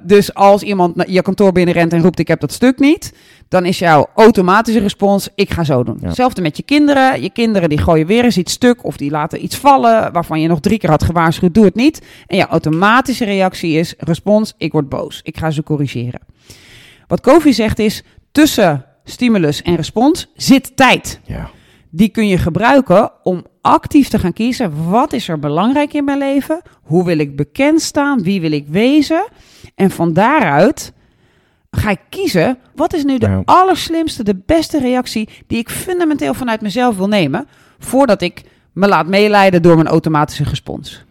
Dus 0.05 0.35
als 0.35 0.63
iemand 0.63 0.97
naar 0.97 1.11
je 1.11 1.23
kantoor 1.23 1.53
binnenrent 1.53 1.93
en 1.93 2.03
roept: 2.03 2.19
Ik 2.19 2.29
heb 2.29 2.41
dat 2.41 2.53
stuk 2.53 2.79
niet. 2.79 3.13
dan 3.49 3.65
is 3.65 3.79
jouw 3.79 4.07
automatische 4.15 4.81
respons: 4.81 5.29
Ik 5.35 5.51
ga 5.51 5.65
zo 5.65 5.85
doen. 5.85 5.99
Ja. 6.01 6.07
Hetzelfde 6.07 6.43
met 6.43 6.57
je 6.57 6.63
kinderen. 6.63 7.23
Je 7.23 7.31
kinderen 7.31 7.69
die 7.69 7.79
gooien 7.79 8.07
weer 8.07 8.25
eens 8.25 8.39
iets 8.39 8.53
stuk. 8.53 8.85
of 8.85 8.97
die 8.97 9.11
laten 9.11 9.45
iets 9.45 9.57
vallen. 9.57 10.13
waarvan 10.13 10.41
je 10.41 10.49
nog 10.49 10.61
drie 10.61 10.79
keer 10.79 10.91
had 10.91 11.03
gewaarschuwd: 11.05 11.55
Doe 11.55 11.65
het 11.65 11.75
niet. 11.75 12.03
En 12.27 12.37
jouw 12.37 12.49
automatische 12.49 13.25
reactie 13.25 13.79
is: 13.79 13.95
Respons: 13.99 14.55
Ik 14.57 14.73
word 14.73 14.89
boos. 14.89 15.21
Ik 15.23 15.39
ga 15.39 15.51
ze 15.51 15.63
corrigeren. 15.63 16.21
Wat 17.07 17.21
Kofi 17.21 17.53
zegt 17.53 17.79
is: 17.79 18.03
tussen 18.33 18.85
stimulus 19.05 19.63
en 19.63 19.75
respons 19.77 20.31
zit 20.37 20.77
tijd 20.77 21.21
Ja. 21.25 21.51
die 21.91 22.09
kun 22.09 22.29
je 22.29 22.39
gebruiken 22.39 23.11
om 23.23 23.47
actief 23.61 24.09
te 24.09 24.19
gaan 24.19 24.33
kiezen. 24.33 24.91
Wat 24.91 25.13
is 25.13 25.29
er 25.29 25.39
belangrijk 25.39 25.93
in 25.93 26.05
mijn 26.05 26.19
leven? 26.19 26.63
Hoe 26.83 27.05
wil 27.05 27.19
ik 27.19 27.37
bekend 27.37 27.81
staan? 27.83 28.23
Wie 28.23 28.41
wil 28.41 28.53
ik 28.53 28.67
wezen? 28.69 29.25
En 29.75 29.91
van 29.91 30.13
daaruit 30.13 30.93
ga 31.71 31.91
ik 31.91 32.01
kiezen. 32.09 32.59
Wat 32.75 32.95
is 32.95 33.05
nu 33.05 33.19
de 33.19 33.27
Ja. 33.29 33.43
allerslimste, 33.45 34.23
de 34.25 34.41
beste 34.47 34.79
reactie 34.81 35.29
die 35.47 35.59
ik 35.59 35.71
fundamenteel 35.71 36.35
vanuit 36.35 36.61
mezelf 36.61 36.97
wil 36.97 37.09
nemen? 37.09 37.47
Voordat 37.79 38.23
ik 38.23 38.43
me 38.73 38.89
laat 38.89 39.07
meeleiden 39.07 39.63
door 39.63 39.75
mijn 39.77 39.87
automatische 39.89 40.45
respons. 40.45 41.05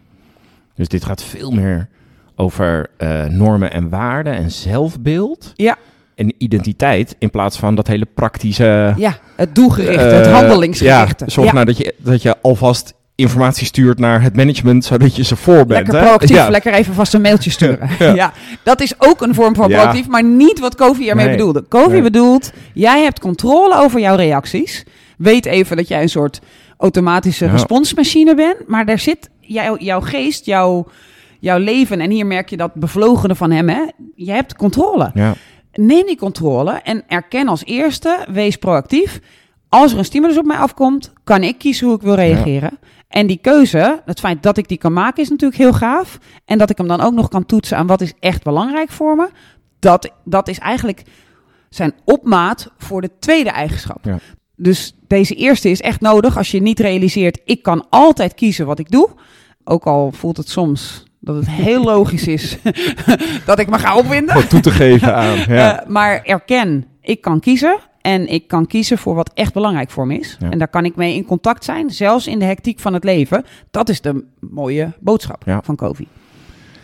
Dus 0.74 0.88
dit 0.88 1.04
gaat 1.04 1.22
veel 1.22 1.50
meer 1.50 1.88
over 2.36 2.90
eh, 2.96 3.24
normen 3.24 3.72
en 3.72 3.88
waarden 3.88 4.32
en 4.34 4.50
zelfbeeld 4.50 5.52
Ja, 5.54 5.76
en 6.14 6.32
identiteit 6.38 7.16
in 7.18 7.30
plaats 7.30 7.58
van 7.58 7.74
dat 7.74 7.86
hele 7.86 8.06
praktische. 8.14 8.94
ja 8.96 9.16
het 9.36 9.54
doelgerichte, 9.54 10.02
het 10.04 10.26
eh, 10.26 10.32
handelingsgerichte. 10.32 11.24
Ja, 11.24 11.30
zorg 11.30 11.46
Ja. 11.46 11.52
nou 11.52 11.66
dat 11.66 11.76
je, 11.76 11.94
dat 11.98 12.22
je 12.22 12.36
alvast 12.42 12.94
informatie 13.14 13.66
stuurt 13.66 13.98
naar 13.98 14.22
het 14.22 14.36
management, 14.36 14.84
zodat 14.84 15.16
je 15.16 15.24
ze 15.24 15.36
voor 15.36 15.54
bent. 15.66 15.68
Lekker 15.68 15.98
proactief, 16.00 16.36
Ja. 16.36 16.50
lekker 16.50 16.72
even 16.72 16.94
vast 16.94 17.14
een 17.14 17.20
mailtje 17.20 17.50
sturen. 17.50 17.88
Ja. 17.98 18.14
Ja. 18.14 18.32
dat 18.62 18.80
is 18.80 18.94
ook 18.98 19.20
een 19.22 19.34
vorm 19.34 19.54
van 19.54 19.68
Ja. 19.68 19.76
proactief, 19.80 20.08
maar 20.08 20.24
niet 20.24 20.58
wat 20.58 20.74
Kofi 20.74 21.08
ermee 21.08 21.26
Nee. 21.26 21.36
bedoelde. 21.36 21.62
Kofi 21.62 21.90
Nee. 21.92 22.02
bedoelt, 22.02 22.52
jij 22.74 23.02
hebt 23.02 23.20
controle 23.20 23.76
over 23.76 24.00
jouw 24.00 24.16
reacties. 24.16 24.84
Weet 25.18 25.46
even 25.46 25.76
dat 25.76 25.88
jij 25.88 26.02
een 26.02 26.08
soort 26.08 26.40
automatische 26.76 27.46
responsmachine 27.46 28.34
bent, 28.34 28.56
maar 28.68 28.86
daar 28.86 28.98
zit 28.98 29.30
jouw, 29.40 29.76
jouw 29.78 30.00
geest, 30.00 30.46
jouw, 30.46 30.86
jouw 31.40 31.58
leven, 31.58 32.00
en 32.00 32.10
hier 32.10 32.26
merk 32.26 32.50
je 32.50 32.56
dat 32.56 32.74
bevlogene 32.74 33.34
van 33.34 33.50
hem, 33.50 33.68
hè? 33.68 33.80
je 34.14 34.30
hebt 34.32 34.56
controle. 34.56 35.10
Ja. 35.14 35.34
Neem 35.72 36.06
die 36.06 36.16
controle 36.16 36.70
en 36.72 37.02
erken 37.08 37.48
als 37.48 37.64
eerste, 37.64 38.26
wees 38.32 38.56
proactief. 38.56 39.20
Als 39.68 39.92
er 39.92 39.98
een 39.98 40.04
stimulus 40.04 40.38
op 40.38 40.44
mij 40.44 40.56
afkomt, 40.56 41.12
kan 41.24 41.42
ik 41.42 41.58
kiezen 41.58 41.86
hoe 41.86 41.96
ik 41.96 42.02
wil 42.02 42.14
reageren. 42.14 42.78
En 43.12 43.26
die 43.26 43.38
keuze, 43.42 44.02
het 44.04 44.20
feit 44.20 44.42
dat 44.42 44.56
ik 44.56 44.68
die 44.68 44.78
kan 44.78 44.92
maken, 44.92 45.22
is 45.22 45.28
natuurlijk 45.28 45.60
heel 45.60 45.72
gaaf. 45.72 46.18
En 46.44 46.58
dat 46.58 46.70
ik 46.70 46.78
hem 46.78 46.88
dan 46.88 47.00
ook 47.00 47.12
nog 47.12 47.28
kan 47.28 47.46
toetsen 47.46 47.76
aan 47.76 47.86
wat 47.86 48.00
is 48.00 48.12
echt 48.20 48.42
belangrijk 48.42 48.90
voor 48.90 49.16
me. 49.16 49.28
Dat, 49.78 50.10
dat 50.24 50.48
is 50.48 50.58
eigenlijk 50.58 51.02
zijn 51.68 51.92
opmaat 52.04 52.70
voor 52.78 53.00
de 53.00 53.10
tweede 53.18 53.50
eigenschap. 53.50 54.04
Ja. 54.04 54.18
Dus 54.56 54.94
deze 55.06 55.34
eerste 55.34 55.68
is 55.68 55.80
echt 55.80 56.00
nodig 56.00 56.36
als 56.36 56.50
je 56.50 56.62
niet 56.62 56.80
realiseert, 56.80 57.40
ik 57.44 57.62
kan 57.62 57.86
altijd 57.90 58.34
kiezen 58.34 58.66
wat 58.66 58.78
ik 58.78 58.90
doe. 58.90 59.08
Ook 59.64 59.84
al 59.84 60.12
voelt 60.12 60.36
het 60.36 60.48
soms 60.48 61.04
dat 61.20 61.36
het 61.36 61.50
heel 61.50 61.84
logisch 61.84 62.26
is 62.26 62.58
dat 63.46 63.58
ik 63.58 63.70
me 63.70 63.78
ga 63.78 63.96
opwinden. 63.96 64.34
Wat 64.34 64.50
toe 64.50 64.60
te 64.60 64.70
geven 64.70 65.14
aan. 65.14 65.38
Ja. 65.54 65.80
Eh, 65.80 65.88
maar 65.88 66.22
erken, 66.22 66.86
ik 67.00 67.20
kan 67.20 67.40
kiezen. 67.40 67.78
En 68.02 68.28
ik 68.28 68.48
kan 68.48 68.66
kiezen 68.66 68.98
voor 68.98 69.14
wat 69.14 69.30
echt 69.34 69.52
belangrijk 69.52 69.90
voor 69.90 70.06
me 70.06 70.18
is. 70.18 70.36
Ja. 70.40 70.50
En 70.50 70.58
daar 70.58 70.68
kan 70.68 70.84
ik 70.84 70.96
mee 70.96 71.14
in 71.14 71.24
contact 71.24 71.64
zijn, 71.64 71.90
zelfs 71.90 72.26
in 72.26 72.38
de 72.38 72.44
hectiek 72.44 72.78
van 72.78 72.94
het 72.94 73.04
leven. 73.04 73.44
Dat 73.70 73.88
is 73.88 74.00
de 74.00 74.24
mooie 74.40 74.92
boodschap 75.00 75.42
Ja. 75.46 75.60
van 75.64 75.76
Kofi. 75.76 76.08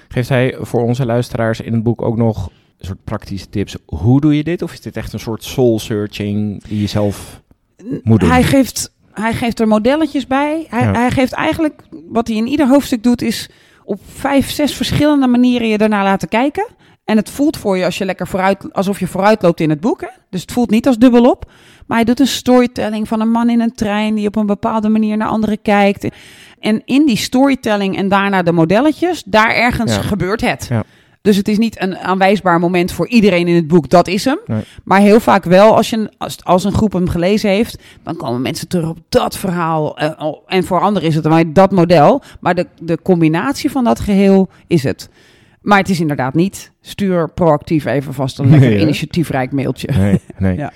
Geeft 0.09 0.29
hij 0.29 0.57
voor 0.61 0.83
onze 0.83 1.07
luisteraars 1.07 1.61
in 1.61 1.73
het 1.73 1.83
boek 1.83 2.03
ook 2.03 2.17
nog 2.17 2.47
een 2.79 2.87
soort 2.87 3.05
praktische 3.05 3.49
tips? 3.49 3.77
Hoe 3.87 4.21
doe 4.21 4.37
je 4.37 4.45
dit? 4.45 4.63
Of 4.63 4.73
is 4.73 4.81
dit 4.81 4.97
echt 4.97 5.13
een 5.13 5.19
soort 5.21 5.45
soul 5.45 5.79
searching 5.79 6.63
die 6.65 6.81
je 6.81 6.87
zelf 6.87 7.43
moet 8.03 8.21
doen? 8.21 8.31
Hij 8.31 8.43
geeft, 8.43 8.93
hij 9.13 9.33
geeft 9.33 9.61
er 9.61 9.69
modelletjes 9.69 10.27
bij. 10.27 10.67
Hij, 10.69 10.83
Ja. 10.83 10.93
hij 10.93 11.11
geeft 11.11 11.33
eigenlijk, 11.33 11.83
wat 12.09 12.29
hij 12.29 12.37
in 12.37 12.47
ieder 12.47 12.69
hoofdstuk 12.69 13.03
doet, 13.03 13.23
is 13.23 13.49
op 13.85 14.01
vijf, 14.07 14.51
zes 14.51 14.75
verschillende 14.75 15.27
manieren 15.27 15.69
je 15.69 15.79
ernaar 15.79 16.05
laten 16.05 16.29
kijken. 16.29 16.67
En 17.09 17.17
het 17.17 17.31
voelt 17.31 17.57
voor 17.57 17.77
je 17.79 17.85
als 17.85 17.99
je 17.99 18.05
lekker 18.05 18.27
vooruit, 18.27 18.73
alsof 18.73 19.01
je 19.01 19.07
vooruit 19.07 19.43
loopt 19.43 19.61
in 19.61 19.71
het 19.71 19.81
boek. 19.81 20.01
Hè? 20.01 20.07
Dus 20.31 20.41
het 20.41 20.53
voelt 20.53 20.71
niet 20.71 20.87
als 20.87 20.99
dubbelop. 20.99 21.51
Maar 21.87 21.97
hij 21.97 22.07
doet 22.07 22.21
een 22.21 22.27
storytelling 22.27 23.09
van 23.09 23.21
een 23.21 23.31
man 23.31 23.51
in 23.51 23.61
een 23.61 23.73
trein 23.75 24.15
die 24.15 24.27
op 24.27 24.37
een 24.37 24.47
bepaalde 24.47 24.89
manier 24.89 25.17
naar 25.17 25.29
anderen 25.29 25.63
kijkt. 25.63 26.09
En 26.61 26.83
in 26.85 27.07
die 27.07 27.17
storytelling 27.17 27.97
en 27.97 28.09
daarna 28.09 28.43
de 28.43 28.53
modelletjes, 28.53 29.23
daar 29.27 29.51
ergens 29.51 29.95
Ja. 29.95 30.01
gebeurt 30.03 30.41
het. 30.41 30.67
Ja. 30.71 30.83
Dus 31.23 31.37
het 31.37 31.49
is 31.49 31.59
niet 31.59 31.81
een 31.81 31.97
aanwijsbaar 31.99 32.59
moment 32.61 32.93
voor 32.93 33.09
iedereen 33.09 33.49
in 33.49 33.55
het 33.55 33.67
boek, 33.67 33.89
dat 33.89 34.09
is 34.09 34.25
hem. 34.25 34.39
Nee. 34.47 34.63
Maar 34.85 35.01
heel 35.01 35.21
vaak 35.21 35.45
wel, 35.45 35.77
als, 35.77 35.91
je, 35.91 36.11
als, 36.19 36.45
als 36.45 36.65
een 36.65 36.73
groep 36.73 36.93
hem 36.93 37.09
gelezen 37.09 37.51
heeft, 37.51 37.79
dan 38.03 38.17
komen 38.17 38.43
mensen 38.43 38.69
terug 38.69 38.89
op 38.89 38.99
dat 39.09 39.37
verhaal. 39.37 39.99
eh, 39.99 40.11
oh, 40.27 40.43
en 40.47 40.65
voor 40.65 40.81
anderen 40.81 41.09
is 41.09 41.15
het 41.15 41.25
maar 41.29 41.53
dat 41.53 41.71
model. 41.71 42.23
Maar 42.41 42.55
de, 42.55 42.67
de 42.81 42.99
combinatie 43.03 43.71
van 43.71 43.85
dat 43.85 44.01
geheel 44.01 44.49
is 44.67 44.83
het. 44.83 45.09
Maar 45.69 45.79
het 45.79 45.89
is 45.89 46.01
inderdaad 46.01 46.35
niet. 46.35 46.73
Stuur 46.81 47.31
proactief 47.31 47.85
even 47.85 48.15
vast 48.15 48.39
een 48.39 48.51
lekker 48.51 48.69
Nee, 48.69 48.81
initiatiefrijk 48.81 49.53
mailtje. 49.53 49.89
Nee, 49.93 50.21
nee. 50.39 50.57
Ja. 50.57 50.73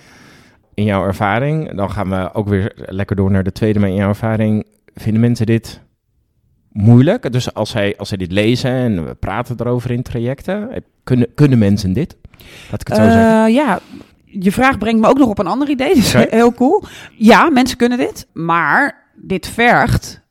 In 0.74 0.84
jouw 0.84 1.04
ervaring, 1.04 1.76
dan 1.76 1.90
gaan 1.90 2.10
we 2.10 2.34
ook 2.34 2.48
weer 2.48 2.72
lekker 2.76 3.16
door 3.16 3.30
naar 3.30 3.42
de 3.42 3.52
tweede, 3.52 3.78
maar 3.78 3.88
in 3.88 3.94
jouw 3.94 4.08
ervaring, 4.08 4.66
vinden 4.94 5.20
mensen 5.20 5.46
dit 5.46 5.80
moeilijk? 6.72 7.32
Dus 7.32 7.54
als 7.54 7.70
zij, 7.70 7.94
als 7.96 8.08
zij 8.08 8.18
dit 8.18 8.32
lezen 8.32 8.70
en 8.70 9.06
we 9.06 9.14
praten 9.14 9.56
erover 9.58 9.90
in 9.90 10.02
trajecten, 10.02 10.84
kunnen, 11.04 11.34
kunnen 11.34 11.58
mensen 11.58 11.92
dit? 11.92 12.16
Laat 12.70 12.80
ik 12.80 12.86
het 12.88 12.96
zo 12.96 13.02
zeggen. 13.02 13.44
Eh, 13.44 13.54
ja, 13.54 13.80
je 14.24 14.52
vraag 14.52 14.78
brengt 14.78 15.00
me 15.00 15.08
ook 15.08 15.18
nog 15.18 15.28
op 15.28 15.38
een 15.38 15.46
ander 15.46 15.68
idee. 15.68 15.94
Dus 15.94 16.12
heel 16.30 16.54
cool. 16.54 16.84
Ja, 17.16 17.50
mensen 17.50 17.76
kunnen 17.76 17.98
dit. 17.98 18.26
Maar 18.32 19.04
dit 19.16 19.48
vergt 19.48 20.21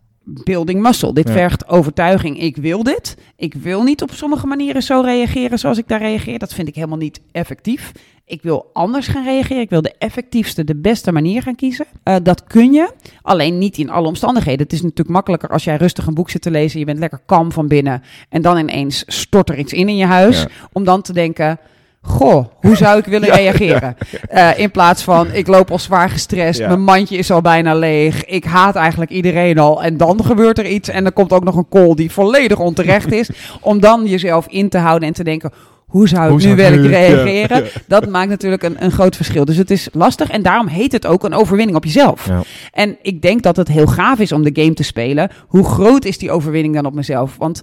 building 0.43 0.81
muscle. 0.81 1.13
Dit 1.13 1.27
Ja. 1.27 1.33
vergt 1.33 1.67
overtuiging. 1.67 2.39
Ik 2.39 2.55
wil 2.57 2.83
dit. 2.83 3.17
Ik 3.35 3.53
wil 3.53 3.83
niet 3.83 4.01
op 4.01 4.11
sommige 4.11 4.47
manieren 4.47 4.83
zo 4.83 5.01
reageren 5.01 5.59
zoals 5.59 5.77
ik 5.77 5.87
daar 5.87 5.99
reageer. 5.99 6.39
Dat 6.39 6.53
vind 6.53 6.67
ik 6.67 6.75
helemaal 6.75 6.97
niet 6.97 7.21
effectief. 7.31 7.91
Ik 8.25 8.41
wil 8.41 8.69
anders 8.73 9.07
gaan 9.07 9.23
reageren. 9.23 9.61
Ik 9.61 9.69
wil 9.69 9.81
de 9.81 9.95
effectiefste, 9.97 10.63
de 10.63 10.75
beste 10.75 11.11
manier 11.11 11.41
gaan 11.41 11.55
kiezen. 11.55 11.85
Eh, 12.03 12.15
dat 12.23 12.43
kun 12.43 12.73
je. 12.73 12.91
Alleen 13.21 13.57
niet 13.57 13.77
in 13.77 13.89
alle 13.89 14.07
omstandigheden. 14.07 14.61
Het 14.63 14.73
is 14.73 14.81
natuurlijk 14.81 15.09
makkelijker 15.09 15.49
als 15.49 15.63
jij 15.63 15.75
rustig 15.75 16.07
een 16.07 16.13
boek 16.13 16.29
zit 16.29 16.41
te 16.41 16.51
lezen. 16.51 16.79
Je 16.79 16.85
bent 16.85 16.99
lekker 16.99 17.21
kalm 17.25 17.51
van 17.51 17.67
binnen. 17.67 18.03
En 18.29 18.41
dan 18.41 18.57
ineens 18.57 19.03
stort 19.07 19.49
er 19.49 19.57
iets 19.57 19.73
in 19.73 19.89
in 19.89 19.97
je 19.97 20.05
huis. 20.05 20.41
Ja. 20.41 20.47
Om 20.71 20.83
dan 20.83 21.01
te 21.01 21.13
denken... 21.13 21.59
Goh, 22.01 22.45
hoe 22.61 22.75
zou 22.75 22.99
ik 22.99 23.05
willen 23.05 23.29
reageren? 23.35 23.97
Eh, 24.29 24.49
in 24.59 24.71
plaats 24.71 25.03
van, 25.03 25.31
ik 25.33 25.47
loop 25.47 25.71
al 25.71 25.79
zwaar 25.79 26.09
gestrest, 26.09 26.59
Ja. 26.59 26.67
mijn 26.67 26.83
mandje 26.83 27.17
is 27.17 27.31
al 27.31 27.41
bijna 27.41 27.75
leeg, 27.75 28.25
ik 28.25 28.43
haat 28.43 28.75
eigenlijk 28.75 29.11
iedereen 29.11 29.57
al. 29.59 29.83
En 29.83 29.97
dan 29.97 30.23
gebeurt 30.25 30.57
er 30.57 30.65
iets 30.67 30.89
en 30.89 31.05
er 31.05 31.11
komt 31.11 31.33
ook 31.33 31.43
nog 31.43 31.55
een 31.55 31.69
call 31.69 31.93
die 31.93 32.11
volledig 32.11 32.59
onterecht 32.59 33.11
is. 33.11 33.29
om 33.61 33.79
dan 33.79 34.05
jezelf 34.05 34.47
in 34.47 34.69
te 34.69 34.77
houden 34.77 35.07
en 35.07 35.13
te 35.13 35.23
denken, 35.23 35.51
hoe 35.85 36.07
zou 36.07 36.23
ik 36.23 36.29
Hoe 36.29 36.55
nu 36.55 36.77
nu- 36.77 36.87
reageren? 36.87 37.63
Dat 37.87 38.09
maakt 38.09 38.29
natuurlijk 38.29 38.63
een, 38.63 38.83
een 38.83 38.91
groot 38.91 39.15
verschil. 39.15 39.45
Dus 39.45 39.57
het 39.57 39.71
is 39.71 39.89
lastig 39.91 40.29
en 40.29 40.41
daarom 40.41 40.67
heet 40.67 40.91
het 40.91 41.05
ook 41.07 41.23
een 41.23 41.33
overwinning 41.33 41.77
op 41.77 41.83
jezelf. 41.85 42.27
Ja. 42.27 42.41
En 42.71 42.97
ik 43.01 43.21
denk 43.21 43.41
dat 43.43 43.55
het 43.55 43.67
heel 43.67 43.87
gaaf 43.87 44.19
is 44.19 44.31
om 44.31 44.43
de 44.43 44.61
game 44.61 44.73
te 44.73 44.83
spelen. 44.83 45.29
Hoe 45.47 45.63
groot 45.65 46.05
is 46.05 46.17
die 46.17 46.31
overwinning 46.31 46.75
dan 46.75 46.85
op 46.85 46.93
mezelf? 46.93 47.35
Want 47.37 47.61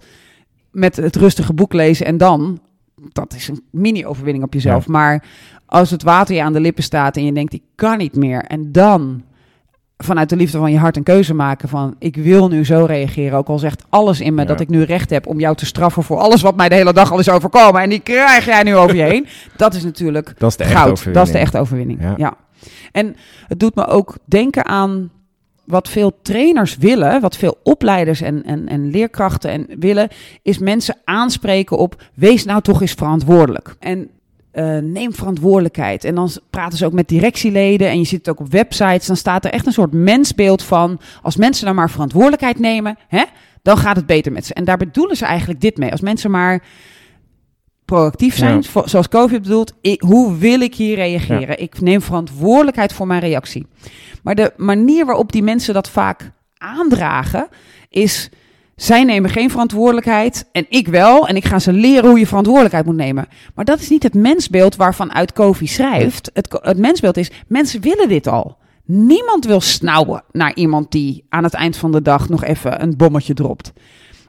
met 0.71 0.97
het 0.97 1.17
rustige 1.17 1.53
boek 1.53 1.73
lezen 1.73 2.07
en 2.07 2.17
dan 2.19 2.61
dat 3.13 3.35
is 3.35 3.49
een 3.49 3.63
mini-overwinning 3.71 4.45
op 4.45 4.53
jezelf. 4.55 4.87
Maar 4.87 5.25
als 5.67 5.91
het 5.91 6.03
water 6.03 6.35
je 6.35 6.43
aan 6.43 6.53
de 6.53 6.61
lippen 6.61 6.83
staat 6.83 7.17
en 7.17 7.25
je 7.25 7.33
denkt, 7.33 7.53
ik 7.53 7.63
kan 7.75 7.99
niet 7.99 8.17
meer. 8.17 8.43
En 8.43 8.73
dan 8.73 9.23
vanuit 9.97 10.29
de 10.29 10.37
liefde 10.37 10.59
van 10.59 10.73
je 10.73 10.79
hart 10.79 10.97
een 10.97 11.03
keuze 11.03 11.35
maken 11.35 11.69
van 11.69 11.95
ik 11.99 12.17
wil 12.17 12.49
nu 12.49 12.65
zo 12.65 12.85
reageren. 12.85 13.39
Ook 13.39 13.49
al 13.49 13.59
zegt 13.59 13.85
alles 13.89 14.21
in 14.21 14.35
me 14.35 14.41
Ja. 14.41 14.47
dat 14.47 14.61
ik 14.61 14.69
nu 14.69 14.83
recht 14.83 15.11
heb 15.11 15.27
om 15.27 15.41
jou 15.41 15.57
te 15.57 15.67
straffen 15.67 16.03
voor 16.03 16.19
alles 16.19 16.43
wat 16.43 16.57
mij 16.57 16.69
de 16.69 16.75
hele 16.75 16.93
dag 16.93 17.13
al 17.13 17.19
is 17.19 17.29
overkomen. 17.31 17.83
En 17.83 17.89
die 17.91 18.01
krijg 18.01 18.45
jij 18.45 18.63
nu 18.63 18.77
over 18.77 18.97
je 18.97 19.03
heen. 19.03 19.27
Dat 19.57 19.75
is 19.75 19.85
natuurlijk 19.85 20.35
Dat 20.39 20.51
is 20.51 20.57
de 20.57 20.65
goud. 20.65 21.15
Dat 21.15 21.27
is 21.27 21.33
de 21.33 21.39
echte 21.39 21.59
overwinning. 21.59 22.03
Ja. 22.03 22.15
Ja. 22.17 22.35
En 22.93 23.17
het 23.47 23.61
doet 23.61 23.75
me 23.75 23.87
ook 23.87 24.17
denken 24.25 24.65
aan 24.65 25.11
wat 25.69 25.89
veel 25.89 26.19
trainers 26.23 26.77
willen, 26.77 27.21
wat 27.21 27.37
veel 27.37 27.59
opleiders 27.63 28.21
en, 28.21 28.45
en, 28.45 28.69
en 28.69 28.91
leerkrachten 28.91 29.51
en 29.51 29.67
willen, 29.79 30.09
is 30.43 30.59
mensen 30.59 30.97
aanspreken 31.05 31.79
op 31.79 32.03
wees 32.15 32.45
nou 32.45 32.63
toch 32.63 32.81
eens 32.81 32.93
verantwoordelijk. 32.93 33.77
En 33.79 34.11
eh, 34.51 34.79
neem 34.79 35.15
verantwoordelijkheid. 35.15 36.05
En 36.05 36.15
dan 36.15 36.31
praten 36.51 36.79
ze 36.79 36.87
ook 36.87 36.93
met 36.93 37.09
directieleden 37.09 37.89
en 37.89 37.99
je 37.99 38.05
ziet 38.05 38.19
het 38.19 38.29
ook 38.29 38.41
op 38.41 38.53
websites. 38.53 39.07
Dan 39.07 39.17
staat 39.17 39.45
er 39.45 39.51
echt 39.51 39.67
een 39.67 39.73
soort 39.73 39.93
mensbeeld 39.93 40.63
van 40.63 41.01
als 41.23 41.37
mensen 41.37 41.65
nou 41.65 41.77
maar 41.77 41.91
verantwoordelijkheid 41.91 42.59
nemen, 42.59 42.99
hè, 43.09 43.25
dan 43.63 43.77
gaat 43.77 43.97
het 43.97 44.07
beter 44.07 44.33
met 44.33 44.47
ze. 44.47 44.55
En 44.55 44.65
daar 44.65 44.77
bedoelen 44.77 45.17
ze 45.17 45.25
eigenlijk 45.25 45.61
dit 45.61 45.77
mee. 45.77 45.91
Als 45.91 46.01
mensen 46.01 46.31
maar 46.31 46.63
proactief 47.89 48.37
zijn, 48.37 48.65
Ja. 48.75 48.87
zoals 48.87 49.09
COVID 49.09 49.43
bedoelt, 49.43 49.73
ik, 49.81 50.01
hoe 50.01 50.37
wil 50.37 50.61
ik 50.61 50.75
hier 50.75 50.95
reageren? 50.97 51.61
Ik 51.61 51.81
neem 51.81 52.03
verantwoordelijkheid 52.03 52.93
voor 52.93 53.07
mijn 53.07 53.21
reactie. 53.21 53.67
Maar 54.23 54.35
de 54.35 54.53
manier 54.57 55.07
waarop 55.07 55.33
die 55.33 55.43
mensen 55.43 55.75
dat 55.75 55.91
vaak 55.91 56.31
aandragen, 56.59 57.49
is 57.89 58.31
zij 58.77 59.05
nemen 59.05 59.31
geen 59.31 59.51
verantwoordelijkheid 59.51 60.49
en 60.53 60.67
ik 60.69 60.89
wel. 60.89 61.29
En 61.29 61.37
ik 61.37 61.45
ga 61.45 61.59
ze 61.59 61.73
leren 61.73 62.09
hoe 62.11 62.19
je 62.19 62.27
verantwoordelijkheid 62.27 62.87
moet 62.87 62.97
nemen. 62.97 63.29
Maar 63.55 63.65
dat 63.65 63.81
is 63.81 63.89
niet 63.89 64.03
het 64.03 64.15
mensbeeld 64.15 64.77
waarvan 64.77 65.13
uit 65.13 65.33
Kofi 65.33 65.67
schrijft. 65.67 66.31
Het, 66.35 66.59
het 66.63 66.79
mensbeeld 66.79 67.17
is, 67.17 67.31
mensen 67.47 67.81
willen 67.81 68.09
dit 68.09 68.27
al. 68.27 68.57
Niemand 68.85 69.45
wil 69.45 69.61
snauwen 69.61 70.25
naar 70.33 70.55
iemand 70.55 70.93
die 70.93 71.25
aan 71.29 71.45
het 71.45 71.55
eind 71.55 71.77
van 71.77 71.93
de 71.93 72.03
dag 72.03 72.29
nog 72.29 72.45
even 72.45 72.83
een 72.83 72.97
bommetje 72.97 73.35
dropt. 73.35 73.73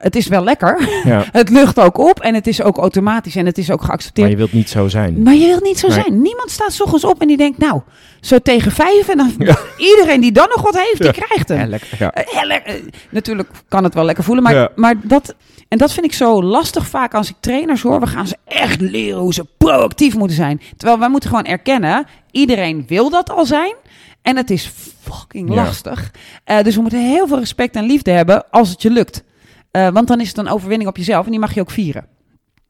Het 0.00 0.16
is 0.16 0.26
wel 0.26 0.44
lekker. 0.44 0.88
Ja. 1.04 1.24
Het 1.32 1.48
lucht 1.50 1.78
ook 1.78 1.98
op 1.98 2.20
en 2.20 2.34
het 2.34 2.46
is 2.46 2.62
ook 2.62 2.76
automatisch 2.78 3.36
en 3.36 3.46
het 3.46 3.58
is 3.58 3.70
ook 3.70 3.82
geaccepteerd. 3.82 4.26
Maar 4.26 4.30
je 4.36 4.42
wilt 4.42 4.52
niet 4.52 4.68
zo 4.70 4.88
zijn. 4.88 5.22
Maar 5.22 5.34
je 5.34 5.46
wilt 5.46 5.62
niet 5.62 5.78
zo 5.78 5.86
Nee. 5.88 5.96
zijn. 6.00 6.22
Niemand 6.22 6.50
staat 6.50 6.72
's 6.72 6.80
ochtends 6.80 7.04
op 7.04 7.20
en 7.20 7.26
die 7.26 7.36
denkt, 7.36 7.58
nou, 7.58 7.80
zo 8.20 8.38
tegen 8.38 8.72
vijf 8.72 9.08
en 9.08 9.16
dan 9.16 9.32
iedereen 9.90 10.20
die 10.20 10.32
dan 10.32 10.48
nog 10.48 10.62
wat 10.62 10.76
heeft, 10.76 11.02
die 11.02 11.12
krijgt 11.24 11.48
hem. 11.48 11.58
Ja, 11.58 11.66
lekker. 11.66 11.88
Ja. 11.98 12.12
Eh, 12.12 12.44
lekker. 12.44 12.74
Eh, 12.74 12.80
natuurlijk 13.10 13.48
kan 13.68 13.84
het 13.84 13.94
wel 13.94 14.04
lekker 14.04 14.24
voelen, 14.24 14.42
maar, 14.44 14.68
maar 14.74 14.94
dat... 15.02 15.34
En 15.68 15.78
dat 15.78 15.92
vind 15.92 16.06
ik 16.06 16.12
zo 16.12 16.42
lastig 16.42 16.86
vaak 16.86 17.14
als 17.14 17.28
ik 17.28 17.34
trainers 17.40 17.82
hoor. 17.82 18.00
We 18.00 18.06
gaan 18.06 18.26
ze 18.26 18.36
echt 18.44 18.80
leren 18.80 19.18
hoe 19.20 19.34
ze 19.34 19.46
proactief 19.58 20.16
moeten 20.16 20.36
zijn. 20.36 20.60
Terwijl 20.76 20.98
wij 20.98 21.08
moeten 21.08 21.28
gewoon 21.28 21.44
erkennen, 21.44 22.06
iedereen 22.30 22.84
wil 22.86 23.10
dat 23.10 23.30
al 23.30 23.46
zijn. 23.46 23.74
En 24.22 24.36
het 24.36 24.50
is 24.50 24.70
fucking 25.02 25.48
Ja. 25.48 25.54
lastig. 25.64 26.10
Eh, 26.44 26.62
dus 26.62 26.74
we 26.74 26.80
moeten 26.80 27.08
heel 27.10 27.26
veel 27.26 27.38
respect 27.38 27.76
en 27.76 27.84
liefde 27.84 28.10
hebben 28.10 28.50
als 28.50 28.68
het 28.68 28.82
je 28.82 28.90
lukt. 28.90 29.22
Eh, 29.70 29.88
want 29.88 30.08
dan 30.08 30.20
is 30.20 30.28
het 30.28 30.38
een 30.38 30.48
overwinning 30.48 30.88
op 30.90 30.96
jezelf 30.96 31.24
en 31.24 31.30
die 31.30 31.40
mag 31.40 31.54
je 31.54 31.60
ook 31.60 31.70
vieren. 31.70 32.06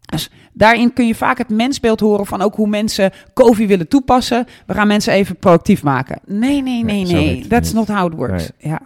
Dus 0.01 0.31
daarin 0.53 0.93
kun 0.93 1.07
je 1.07 1.15
vaak 1.15 1.39
het 1.39 1.49
mensbeeld 1.49 2.01
horen 2.01 2.27
van 2.27 2.41
ook 2.43 2.55
hoe 2.55 2.69
mensen 2.69 3.13
COVID 3.35 3.69
willen 3.69 3.89
toepassen. 3.89 4.47
We 4.67 4.75
gaan 4.75 4.87
mensen 4.87 5.13
even 5.13 5.37
proactief 5.37 5.83
maken. 5.83 6.21
Nee, 6.27 6.63
nee, 6.63 6.85
nee, 6.85 7.05
Nee, 7.05 7.13
nee. 7.15 7.47
That's 7.47 7.73
niet. 7.73 7.89
not 7.89 7.97
how 7.99 8.13
it 8.13 8.19
works. 8.19 8.51
Ja. 8.59 8.81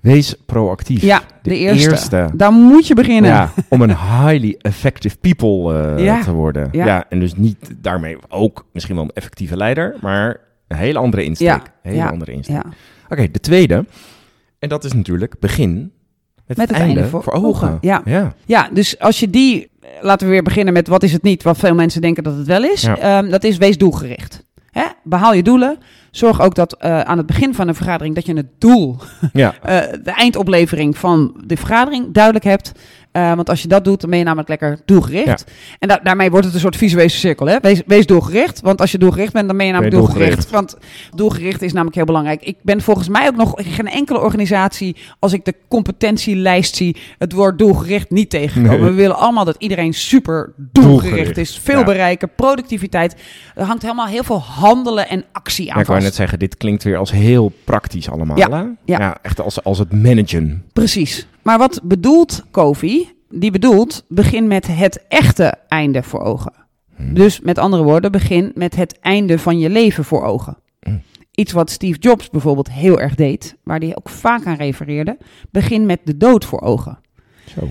Wees 0.00 0.34
proactief. 0.46 1.02
ja, 1.02 1.22
de, 1.42 1.56
eerste. 1.56 1.90
eerste. 1.90 2.28
Daar 2.34 2.52
moet 2.52 2.86
je 2.86 2.94
beginnen. 2.94 3.30
Ja, 3.30 3.50
om 3.68 3.82
een 3.82 3.96
highly 3.96 4.54
effective 4.60 5.16
people 5.18 5.82
eh, 5.96 6.04
Ja. 6.04 6.22
te 6.22 6.32
worden. 6.32 6.68
Ja. 6.72 6.84
Ja. 6.86 7.04
en 7.08 7.20
dus 7.20 7.34
niet 7.34 7.70
daarmee 7.76 8.16
ook 8.28 8.66
misschien 8.72 8.94
wel 8.94 9.04
een 9.04 9.10
effectieve 9.14 9.56
leider, 9.56 9.96
maar 10.00 10.40
een 10.68 10.76
hele 10.76 10.98
andere 10.98 11.24
insteek. 11.24 11.62
Hele 11.82 12.10
andere 12.10 12.32
insteek. 12.32 12.62
Oké, 13.08 13.30
de 13.30 13.40
tweede. 13.40 13.84
En 14.58 14.68
dat 14.68 14.84
is 14.84 14.92
natuurlijk 14.92 15.38
begin 15.38 15.92
met, 16.56 16.68
Met 16.68 16.68
het, 16.68 16.86
einde, 16.86 17.08
voor, 17.08 17.32
ogen. 17.32 17.78
Ja. 17.80 18.02
ja. 18.04 18.34
Ja, 18.44 18.68
dus 18.72 18.98
als 18.98 19.20
je 19.20 19.30
die, 19.30 19.70
laten 20.00 20.26
we 20.26 20.32
weer 20.32 20.42
beginnen 20.42 20.72
met 20.72 20.88
wat 20.88 21.02
is 21.02 21.12
het 21.12 21.22
niet, 21.22 21.42
wat 21.42 21.58
veel 21.58 21.74
mensen 21.74 22.00
denken 22.00 22.22
dat 22.22 22.36
het 22.36 22.46
wel 22.46 22.64
is. 22.64 22.82
Ja. 22.82 22.96
Ehm, 22.96 23.30
dat 23.30 23.44
is 23.44 23.56
wees 23.56 23.78
doelgericht. 23.78 24.44
Hè? 24.70 24.84
Behaal 25.04 25.34
je 25.34 25.42
doelen. 25.42 25.78
Zorg 26.10 26.40
ook 26.40 26.54
dat 26.54 26.76
eh, 26.76 27.00
aan 27.00 27.16
het 27.16 27.26
begin 27.26 27.54
van 27.54 27.68
een 27.68 27.74
vergadering 27.74 28.14
dat 28.14 28.26
je 28.26 28.34
het 28.34 28.46
doel, 28.58 28.96
ja. 29.32 29.54
eh, 29.62 29.76
de 30.02 30.10
eindoplevering 30.10 30.98
van 30.98 31.40
de 31.44 31.56
vergadering 31.56 32.12
duidelijk 32.12 32.44
hebt. 32.44 32.72
Eh, 33.12 33.34
want 33.34 33.48
als 33.48 33.62
je 33.62 33.68
dat 33.68 33.84
doet, 33.84 34.00
dan 34.00 34.10
ben 34.10 34.18
je 34.18 34.24
namelijk 34.24 34.48
lekker 34.48 34.78
doelgericht. 34.84 35.44
En 35.78 35.88
da- 35.88 36.00
daarmee 36.02 36.30
wordt 36.30 36.44
het 36.46 36.54
een 36.54 36.60
soort 36.60 36.76
visuele 36.76 37.08
cirkel. 37.08 37.46
Hè? 37.46 37.58
Wees, 37.60 37.82
wees 37.86 38.06
doelgericht, 38.06 38.60
want 38.60 38.80
als 38.80 38.92
je 38.92 38.98
doelgericht 38.98 39.32
bent, 39.32 39.48
dan 39.48 39.56
ben 39.56 39.66
je 39.66 39.72
namelijk 39.72 39.96
Ben 39.96 40.04
je 40.04 40.12
doelgericht. 40.12 40.50
Want 40.50 40.76
doelgericht 41.14 41.62
is 41.62 41.72
namelijk 41.72 41.96
heel 41.96 42.04
belangrijk. 42.04 42.42
Ik 42.42 42.56
ben 42.62 42.80
volgens 42.80 43.08
mij 43.08 43.26
ook 43.26 43.36
nog 43.36 43.52
geen 43.56 43.88
enkele 43.88 44.20
organisatie, 44.20 44.96
als 45.18 45.32
ik 45.32 45.44
de 45.44 45.54
competentielijst 45.68 46.76
zie, 46.76 46.96
het 47.18 47.32
woord 47.32 47.58
doelgericht 47.58 48.10
niet 48.10 48.30
tegenkomen. 48.30 48.80
Nee. 48.80 48.90
We 48.90 48.94
willen 48.96 49.16
allemaal 49.16 49.44
dat 49.44 49.56
iedereen 49.58 49.94
super 49.94 50.52
doelgericht, 50.56 51.00
Doelgericht, 51.10 51.36
is. 51.36 51.58
Veel 51.62 51.78
ja. 51.78 51.84
bereiken, 51.84 52.30
productiviteit. 52.36 53.14
Er 53.54 53.64
hangt 53.64 53.82
helemaal 53.82 54.06
heel 54.06 54.24
veel 54.24 54.40
handelen 54.40 55.08
en 55.08 55.24
actie 55.32 55.68
aan 55.70 55.74
Ja, 55.74 55.80
ik 55.82 55.86
wou 55.88 56.00
net 56.00 56.14
zeggen, 56.14 56.38
dit 56.38 56.56
klinkt 56.56 56.82
weer 56.82 56.96
als 56.96 57.10
heel 57.10 57.52
praktisch 57.64 58.10
allemaal. 58.10 58.36
Ja, 58.36 58.50
hè? 58.50 58.64
ja. 58.84 59.18
echt 59.22 59.40
als, 59.40 59.64
als 59.64 59.78
het 59.78 59.92
managen. 59.92 60.64
Precies. 60.72 61.26
Maar 61.42 61.58
wat 61.58 61.80
bedoelt 61.84 62.44
Kofi? 62.50 63.08
Die 63.28 63.50
bedoelt, 63.50 64.04
begin 64.08 64.46
met 64.46 64.66
het 64.66 65.06
echte 65.08 65.54
einde 65.68 66.02
voor 66.02 66.20
ogen. 66.20 66.52
Hmm. 66.96 67.14
Dus 67.14 67.40
met 67.40 67.58
andere 67.58 67.82
woorden, 67.82 68.12
begin 68.12 68.52
met 68.54 68.76
het 68.76 68.98
einde 69.00 69.38
van 69.38 69.58
je 69.58 69.70
leven 69.70 70.04
voor 70.04 70.24
ogen. 70.24 70.56
Hmm. 70.80 71.02
Iets 71.34 71.52
wat 71.52 71.70
Steve 71.70 71.98
Jobs 71.98 72.30
bijvoorbeeld 72.30 72.70
heel 72.70 73.00
erg 73.00 73.14
deed, 73.14 73.56
waar 73.62 73.78
hij 73.78 73.96
ook 73.96 74.08
vaak 74.08 74.46
aan 74.46 74.56
refereerde. 74.56 75.18
Begin 75.50 75.86
met 75.86 76.00
de 76.04 76.16
dood 76.16 76.44
voor 76.44 76.60
ogen. 76.60 76.98
Zo. 77.54 77.68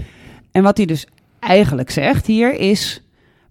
En 0.51 0.63
wat 0.63 0.77
hij 0.77 0.85
dus 0.85 1.07
eigenlijk 1.39 1.89
zegt 1.89 2.25
hier 2.25 2.53
is: 2.53 3.03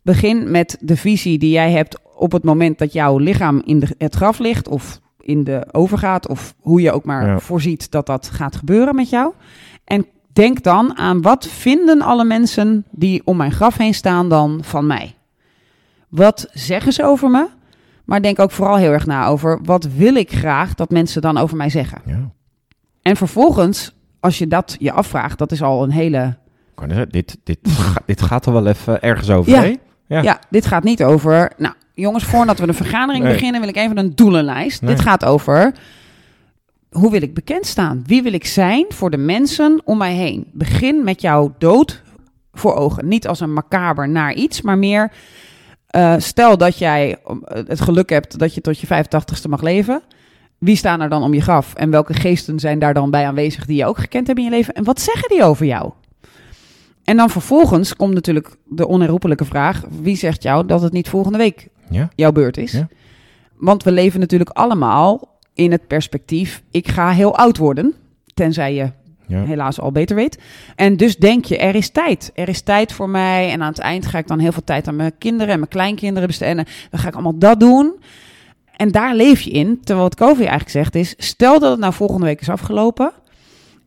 begin 0.02 0.50
met 0.50 0.76
de 0.80 0.96
visie 0.96 1.38
die 1.38 1.50
jij 1.50 1.70
hebt 1.70 1.98
op 2.14 2.32
het 2.32 2.44
moment 2.44 2.78
dat 2.78 2.92
jouw 2.92 3.18
lichaam 3.18 3.62
in 3.64 3.78
de, 3.80 3.94
het 3.98 4.14
graf 4.14 4.38
ligt 4.38 4.68
of 4.68 5.00
in 5.20 5.44
de 5.44 5.66
overgaat 5.72 6.28
of 6.28 6.54
hoe 6.58 6.80
je 6.80 6.92
ook 6.92 7.04
maar 7.04 7.26
Ja. 7.26 7.38
voorziet 7.38 7.90
dat 7.90 8.06
dat 8.06 8.30
gaat 8.30 8.56
gebeuren 8.56 8.94
met 8.94 9.10
jou. 9.10 9.32
En 9.88 10.06
denk 10.32 10.62
dan 10.62 10.96
aan 10.98 11.22
wat 11.22 11.46
vinden 11.46 12.02
alle 12.02 12.24
mensen 12.24 12.84
die 12.90 13.22
om 13.24 13.36
mijn 13.36 13.52
graf 13.52 13.76
heen 13.76 13.94
staan 13.94 14.28
dan 14.28 14.58
van 14.62 14.86
mij? 14.86 15.14
Wat 16.08 16.48
zeggen 16.52 16.92
ze 16.92 17.04
over 17.04 17.30
me? 17.30 17.46
Maar 18.04 18.22
denk 18.22 18.38
ook 18.38 18.50
vooral 18.50 18.76
heel 18.76 18.92
erg 18.92 19.06
na 19.06 19.26
over 19.26 19.58
wat 19.62 19.84
wil 19.96 20.14
ik 20.14 20.32
graag 20.32 20.74
dat 20.74 20.90
mensen 20.90 21.22
dan 21.22 21.36
over 21.38 21.56
mij 21.56 21.70
zeggen. 21.70 22.00
Ja. 22.06 22.30
En 23.02 23.16
vervolgens, 23.16 23.94
als 24.20 24.38
je 24.38 24.46
dat 24.48 24.76
je 24.78 24.92
afvraagt, 24.92 25.38
dat 25.38 25.52
is 25.52 25.62
al 25.62 25.82
een 25.82 25.90
hele 25.90 26.36
Dit, 27.08 27.36
dit, 27.44 27.58
dit 28.06 28.22
gaat 28.22 28.46
er 28.46 28.52
wel 28.52 28.66
even 28.66 29.02
ergens 29.02 29.30
over, 29.30 29.52
Ja. 29.52 29.76
Ja. 30.06 30.22
Ja. 30.22 30.38
dit 30.50 30.66
gaat 30.66 30.82
niet 30.84 31.02
over. 31.04 31.52
Nou, 31.56 31.74
jongens, 31.94 32.24
voordat 32.24 32.58
we 32.58 32.66
de 32.66 32.72
vergadering 32.72 33.24
Nee. 33.24 33.32
beginnen, 33.32 33.60
wil 33.60 33.68
ik 33.68 33.76
even 33.76 33.98
een 33.98 34.14
doelenlijst. 34.14 34.82
Nee. 34.82 34.94
Dit 34.94 35.00
gaat 35.04 35.24
over. 35.24 35.72
Hoe 36.90 37.10
wil 37.10 37.22
ik 37.22 37.34
bekend 37.34 37.66
staan? 37.66 38.02
Wie 38.06 38.22
wil 38.22 38.32
ik 38.32 38.46
zijn 38.46 38.86
voor 38.88 39.10
de 39.10 39.16
mensen 39.16 39.80
om 39.84 39.98
mij 39.98 40.14
heen? 40.14 40.46
Begin 40.52 41.04
met 41.04 41.20
jouw 41.20 41.54
dood 41.58 42.02
voor 42.52 42.74
ogen. 42.74 43.08
Niet 43.08 43.26
als 43.28 43.40
een 43.40 43.52
macaber 43.52 44.08
naar 44.08 44.34
iets, 44.34 44.62
maar 44.62 44.78
meer. 44.78 45.12
eh, 45.88 46.14
stel 46.18 46.58
dat 46.58 46.78
jij 46.78 47.16
eh, 47.26 47.36
het 47.66 47.80
geluk 47.80 48.10
hebt 48.10 48.38
dat 48.38 48.54
je 48.54 48.60
tot 48.60 48.78
je 48.78 48.86
85ste 48.86 49.48
mag 49.48 49.62
leven. 49.62 50.02
Wie 50.58 50.76
staan 50.76 51.00
er 51.00 51.08
dan 51.08 51.22
om 51.22 51.34
je 51.34 51.40
graf? 51.40 51.74
En 51.74 51.90
welke 51.90 52.14
geesten 52.14 52.58
zijn 52.58 52.78
daar 52.78 52.94
dan 52.94 53.10
bij 53.10 53.26
aanwezig 53.26 53.66
die 53.66 53.76
je 53.76 53.86
ook 53.86 53.98
gekend 53.98 54.26
hebt 54.26 54.38
in 54.38 54.44
je 54.44 54.50
leven? 54.50 54.74
En 54.74 54.84
wat 54.84 55.00
zeggen 55.00 55.28
die 55.28 55.44
over 55.44 55.66
jou? 55.66 55.92
En 57.04 57.16
dan 57.16 57.30
vervolgens 57.30 57.96
komt 57.96 58.14
natuurlijk 58.14 58.56
de 58.64 58.86
onherroepelijke 58.88 59.44
vraag: 59.44 59.84
wie 60.02 60.16
zegt 60.16 60.42
jou 60.42 60.66
dat 60.66 60.82
het 60.82 60.92
niet 60.92 61.08
volgende 61.08 61.38
week 61.38 61.68
Ja. 61.90 62.08
jouw 62.14 62.32
beurt 62.32 62.56
is? 62.56 62.72
Ja. 62.72 62.88
Want 63.56 63.82
we 63.82 63.92
leven 63.92 64.20
natuurlijk 64.20 64.50
allemaal 64.50 65.37
in 65.58 65.72
het 65.72 65.86
perspectief: 65.86 66.62
ik 66.70 66.88
ga 66.88 67.10
heel 67.10 67.36
oud 67.36 67.56
worden, 67.56 67.94
tenzij 68.34 68.74
je 68.74 68.90
Ja. 69.26 69.44
helaas 69.44 69.80
al 69.80 69.92
beter 69.92 70.16
weet. 70.16 70.38
En 70.76 70.96
dus 70.96 71.16
denk 71.16 71.44
je, 71.44 71.58
er 71.58 71.74
is 71.74 71.90
tijd. 71.90 72.30
Er 72.34 72.48
is 72.48 72.60
tijd 72.60 72.92
voor 72.92 73.08
mij. 73.08 73.50
En 73.50 73.62
aan 73.62 73.68
het 73.68 73.78
eind 73.78 74.06
ga 74.06 74.18
ik 74.18 74.26
dan 74.26 74.38
heel 74.38 74.52
veel 74.52 74.64
tijd 74.64 74.88
aan 74.88 74.96
mijn 74.96 75.18
kinderen 75.18 75.52
en 75.52 75.58
mijn 75.58 75.70
kleinkinderen 75.70 76.28
besteden. 76.28 76.66
Dan 76.90 77.00
ga 77.00 77.08
ik 77.08 77.14
allemaal 77.14 77.38
dat 77.38 77.60
doen. 77.60 78.00
En 78.76 78.90
daar 78.90 79.14
leef 79.14 79.40
je 79.40 79.50
in. 79.50 79.76
Terwijl 79.80 80.08
wat 80.08 80.14
COVID 80.16 80.38
eigenlijk 80.38 80.70
zegt 80.70 80.94
is, 80.94 81.14
stel 81.16 81.58
dat 81.58 81.70
het 81.70 81.80
nou 81.80 81.92
volgende 81.92 82.26
week 82.26 82.40
is 82.40 82.48
afgelopen. 82.48 83.12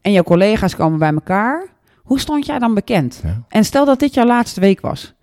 En 0.02 0.12
jouw 0.12 0.24
collega's 0.24 0.76
komen 0.76 1.00
bij 1.00 1.14
elkaar. 1.14 1.68
Hoe 1.98 2.20
stond 2.20 2.46
jij 2.46 2.60
dan 2.60 2.74
bekend? 2.74 3.20
Ja. 3.24 3.44
En 3.50 3.66
stel 3.66 3.86
dat 3.86 4.00
dit 4.00 4.14
jouw 4.14 4.26
laatste 4.26 4.60
week 4.60 4.82
was. 4.82 5.14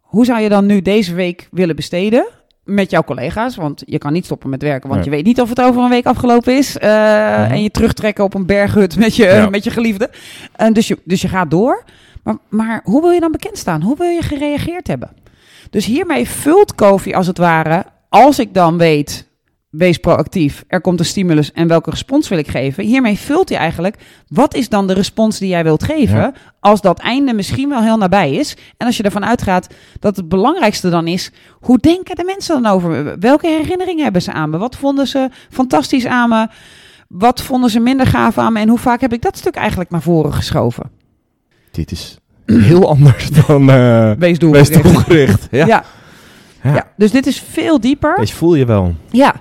Hoe 0.00 0.24
zou 0.24 0.40
je 0.40 0.48
dan 0.48 0.66
nu 0.66 0.82
deze 0.82 1.14
week 1.14 1.48
willen 1.50 1.76
besteden? 1.76 2.26
Met 2.64 2.90
jouw 2.90 3.02
collega's. 3.02 3.56
Want 3.56 3.82
je 3.86 3.98
kan 3.98 4.12
niet 4.12 4.24
stoppen 4.24 4.50
met 4.50 4.62
werken, 4.62 4.88
want 4.88 5.00
Nee. 5.00 5.10
je 5.10 5.16
weet 5.16 5.24
niet 5.26 5.40
of 5.40 5.48
het 5.48 5.60
over 5.60 5.82
een 5.82 5.88
week 5.88 6.06
afgelopen 6.06 6.56
is. 6.56 6.78
eh, 6.78 7.50
En 7.50 7.62
je 7.62 7.70
terugtrekken 7.70 8.24
op 8.24 8.34
een 8.34 8.46
berghut 8.46 8.96
met 8.98 9.16
je, 9.16 9.24
Ja. 9.24 9.48
met 9.48 9.64
je 9.64 9.70
geliefde. 9.70 10.10
En 10.56 10.72
dus, 10.72 10.88
je, 10.88 10.98
dus 11.04 11.20
je 11.22 11.28
gaat 11.28 11.50
door. 11.50 11.84
Maar, 12.22 12.36
maar 12.48 12.80
hoe 12.84 13.00
wil 13.00 13.10
je 13.10 13.20
dan 13.20 13.32
bekend 13.32 13.58
staan? 13.58 13.82
Hoe 13.82 13.96
wil 13.96 14.08
je 14.08 14.22
gereageerd 14.22 14.86
hebben? 14.86 15.10
Dus 15.70 15.86
hiermee 15.86 16.28
vult 16.28 16.74
Kofi 16.74 17.12
als 17.14 17.26
het 17.26 17.38
ware, 17.38 17.84
als 18.08 18.38
ik 18.38 18.54
dan 18.54 18.78
weet, 18.78 19.28
wees 19.76 19.98
proactief, 19.98 20.64
er 20.68 20.80
komt 20.80 20.98
een 20.98 21.04
stimulus 21.04 21.52
en 21.52 21.68
welke 21.68 21.90
respons 21.90 22.28
wil 22.28 22.38
ik 22.38 22.48
geven? 22.48 22.84
Hiermee 22.84 23.18
vult 23.18 23.48
hij 23.48 23.58
eigenlijk, 23.58 23.96
wat 24.28 24.54
is 24.54 24.68
dan 24.68 24.86
de 24.86 24.92
respons 24.92 25.38
die 25.38 25.48
jij 25.48 25.62
wilt 25.64 25.82
geven, 25.82 26.16
Ja. 26.18 26.32
als 26.60 26.80
dat 26.80 26.98
einde 26.98 27.32
misschien 27.34 27.68
wel 27.68 27.82
heel 27.82 27.96
nabij 27.96 28.32
is? 28.32 28.56
En 28.76 28.86
als 28.86 28.96
je 28.96 29.02
ervan 29.02 29.24
uitgaat 29.24 29.66
dat 30.00 30.16
het 30.16 30.28
belangrijkste 30.28 30.90
dan 30.90 31.06
is, 31.06 31.30
hoe 31.60 31.78
denken 31.78 32.16
de 32.16 32.24
mensen 32.24 32.62
dan 32.62 32.72
over 32.72 32.90
me? 32.90 33.16
Welke 33.20 33.46
herinneringen 33.48 34.02
hebben 34.02 34.22
ze 34.22 34.32
aan 34.32 34.50
me? 34.50 34.58
Wat 34.58 34.76
vonden 34.76 35.06
ze 35.06 35.28
fantastisch 35.50 36.06
aan 36.06 36.28
me? 36.28 36.48
Wat 37.08 37.42
vonden 37.42 37.70
ze 37.70 37.80
minder 37.80 38.06
gaaf 38.06 38.38
aan 38.38 38.52
me? 38.52 38.60
En 38.60 38.68
hoe 38.68 38.78
vaak 38.78 39.00
heb 39.00 39.12
ik 39.12 39.22
dat 39.22 39.36
stuk 39.38 39.54
eigenlijk 39.54 39.90
naar 39.90 40.02
voren 40.02 40.32
geschoven? 40.32 40.90
Dit 41.70 41.90
is 41.90 42.18
heel 42.46 42.88
anders 42.94 43.30
dan 43.30 43.70
uh, 43.70 44.12
Wees 44.12 44.18
wees 44.18 44.38
doelgericht. 44.38 44.82
doelgericht. 44.82 45.48
Ja. 45.50 45.66
Ja. 45.66 45.84
Ja. 46.62 46.74
Ja. 46.74 46.86
dus 46.96 47.10
dit 47.10 47.26
is 47.26 47.40
veel 47.50 47.80
dieper. 47.80 48.16
Deze 48.16 48.34
voel 48.34 48.54
je 48.54 48.64
wel. 48.64 48.94
Ja, 49.10 49.34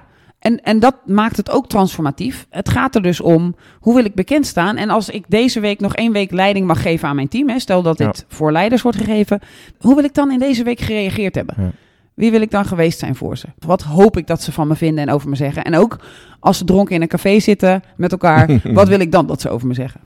en, 0.43 0.63
en 0.63 0.79
dat 0.79 0.95
maakt 1.05 1.37
het 1.37 1.49
ook 1.49 1.67
transformatief. 1.67 2.47
Het 2.49 2.69
gaat 2.69 2.95
er 2.95 3.01
dus 3.01 3.21
om, 3.21 3.55
hoe 3.79 3.95
wil 3.95 4.05
ik 4.05 4.15
bekend 4.15 4.45
staan? 4.45 4.77
En 4.77 4.89
als 4.89 5.09
ik 5.09 5.25
deze 5.27 5.59
week 5.59 5.79
nog 5.79 5.95
één 5.95 6.11
week 6.11 6.31
leiding 6.31 6.67
mag 6.67 6.81
geven 6.81 7.07
aan 7.07 7.15
mijn 7.15 7.27
team, 7.27 7.49
hè, 7.49 7.59
stel 7.59 7.81
dat 7.81 7.97
dit 7.97 8.25
voor 8.27 8.51
leiders 8.51 8.81
wordt 8.81 8.97
gegeven, 8.97 9.39
hoe 9.79 9.95
wil 9.95 10.03
ik 10.03 10.13
dan 10.13 10.31
in 10.31 10.39
deze 10.39 10.63
week 10.63 10.79
gereageerd 10.79 11.35
hebben? 11.35 11.55
Ja. 11.57 11.71
Wie 12.13 12.31
wil 12.31 12.41
ik 12.41 12.51
dan 12.51 12.65
geweest 12.65 12.99
zijn 12.99 13.15
voor 13.15 13.37
ze? 13.37 13.47
Wat 13.59 13.81
hoop 13.81 14.17
ik 14.17 14.27
dat 14.27 14.41
ze 14.41 14.51
van 14.51 14.67
me 14.67 14.75
vinden 14.75 15.07
en 15.07 15.13
over 15.13 15.29
me 15.29 15.35
zeggen? 15.35 15.63
En 15.63 15.75
ook 15.75 15.99
als 16.39 16.57
ze 16.57 16.65
dronken 16.65 16.95
in 16.95 17.01
een 17.01 17.07
café 17.07 17.39
zitten 17.39 17.83
met 17.95 18.11
elkaar, 18.11 18.61
wat 18.73 18.87
wil 18.87 18.99
ik 18.99 19.11
dan 19.11 19.27
dat 19.27 19.41
ze 19.41 19.49
over 19.49 19.67
me 19.67 19.73
zeggen? 19.73 20.01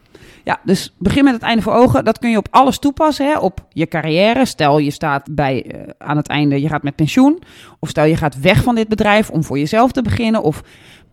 Ja, 0.48 0.60
dus 0.64 0.94
begin 0.98 1.24
met 1.24 1.34
het 1.34 1.42
einde 1.42 1.62
voor 1.62 1.74
ogen. 1.74 2.06
Dat 2.06 2.20
kun 2.20 2.30
je 2.30 2.38
op 2.38 2.48
alles 2.52 2.80
toepassen. 2.80 3.26
Hè? 3.26 3.38
Op 3.38 3.66
je 3.70 3.88
carrière. 3.88 4.46
Stel 4.46 4.78
je 4.78 4.92
staat 4.92 5.28
bij, 5.36 5.66
eh, 5.66 5.82
aan 5.98 6.18
het 6.18 6.28
einde, 6.28 6.62
je 6.62 6.68
gaat 6.68 6.84
met 6.84 6.96
pensioen. 6.96 7.44
Of 7.80 7.90
stel 7.90 8.04
je 8.04 8.18
gaat 8.18 8.40
weg 8.40 8.64
van 8.64 8.76
dit 8.76 8.88
bedrijf 8.88 9.30
om 9.30 9.44
voor 9.44 9.60
jezelf 9.60 9.92
te 9.92 10.02
beginnen. 10.02 10.44
Of 10.44 10.64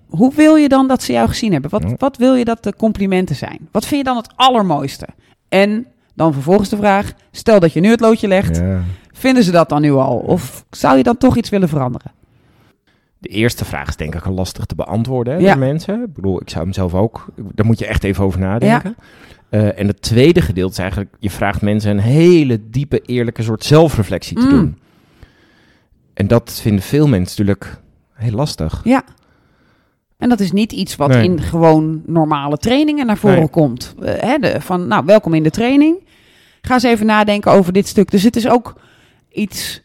hoe 0.09 0.35
wil 0.35 0.55
je 0.57 0.69
dan 0.69 0.89
dat 0.89 1.03
ze 1.03 1.13
jou 1.13 1.29
gezien 1.29 1.53
hebben? 1.53 1.71
Wat, 1.71 1.85
wat 1.97 2.17
wil 2.17 2.35
je 2.35 2.45
dat 2.45 2.63
de 2.63 2.77
complimenten 2.77 3.37
zijn? 3.37 3.69
Wat 3.71 3.87
vind 3.87 4.01
je 4.01 4.07
dan 4.07 4.17
het 4.17 4.33
allermooiste? 4.37 5.07
En 5.49 5.87
dan 6.15 6.33
vervolgens 6.33 6.69
de 6.69 6.77
vraag, 6.77 7.13
stel 7.31 7.61
dat 7.61 7.73
je 7.73 7.81
nu 7.81 7.91
het 7.91 8.01
loodje 8.01 8.29
legt. 8.29 8.57
Ja. 8.57 8.81
Vinden 9.13 9.45
ze 9.45 9.51
dat 9.51 9.69
dan 9.69 9.81
nu 9.81 9.93
al? 9.93 10.17
Of 10.17 10.65
zou 10.71 10.97
je 10.97 11.03
dan 11.03 11.17
toch 11.17 11.37
iets 11.37 11.51
willen 11.51 11.69
veranderen? 11.69 12.13
De 13.25 13.31
eerste 13.31 13.65
vraag 13.65 13.89
is 13.89 13.97
denk 13.97 14.15
ik 14.15 14.27
al 14.27 14.33
lastig 14.33 14.65
te 14.65 14.75
beantwoorden 14.75 15.35
hè, 15.35 15.41
Ja. 15.41 15.55
mensen. 15.55 16.03
Ik 16.03 16.13
bedoel, 16.13 16.41
ik 16.41 16.51
zou 16.51 16.65
hem 16.65 16.73
zelf 16.73 16.95
ook... 16.95 17.27
Daar 17.37 17.67
moet 17.67 17.79
je 17.79 17.87
echt 17.87 18.05
even 18.05 18.25
over 18.25 18.41
nadenken. 18.41 18.97
Eh, 19.49 19.79
en 19.79 19.87
het 19.87 20.03
tweede 20.03 20.41
gedeelte 20.41 20.73
is 20.73 20.79
eigenlijk... 20.79 21.15
Je 21.19 21.31
vraagt 21.31 21.63
mensen 21.63 21.91
een 21.91 21.99
hele 21.99 22.61
diepe, 22.71 23.01
eerlijke 23.01 23.43
soort 23.43 23.65
zelfreflectie 23.65 24.37
te 24.37 24.45
Mm. 24.45 24.51
doen. 24.51 24.79
En 26.15 26.27
dat 26.27 26.59
vinden 26.63 26.83
veel 26.83 27.09
mensen 27.09 27.31
natuurlijk 27.45 27.81
heel 28.13 28.33
lastig. 28.37 28.81
Ja. 28.85 29.03
En 30.19 30.29
dat 30.29 30.41
is 30.41 30.53
niet 30.53 30.73
iets 30.73 30.97
wat 30.97 31.09
Nee. 31.09 31.25
in 31.25 31.41
gewoon 31.41 32.03
normale 32.07 32.57
trainingen 32.57 33.07
naar 33.07 33.17
voren 33.19 33.39
Nee. 33.39 33.49
komt. 33.49 33.95
Eh, 34.03 34.15
hè, 34.17 34.39
de, 34.39 34.61
van, 34.61 34.87
nou, 34.89 35.05
welkom 35.05 35.35
in 35.35 35.43
de 35.43 35.51
training. 35.51 35.97
Ga 36.63 36.75
eens 36.75 36.83
even 36.83 37.07
nadenken 37.07 37.53
over 37.53 37.73
dit 37.73 37.87
stuk. 37.87 38.11
Dus 38.11 38.23
het 38.23 38.37
is 38.37 38.49
ook 38.49 38.81
iets 39.31 39.83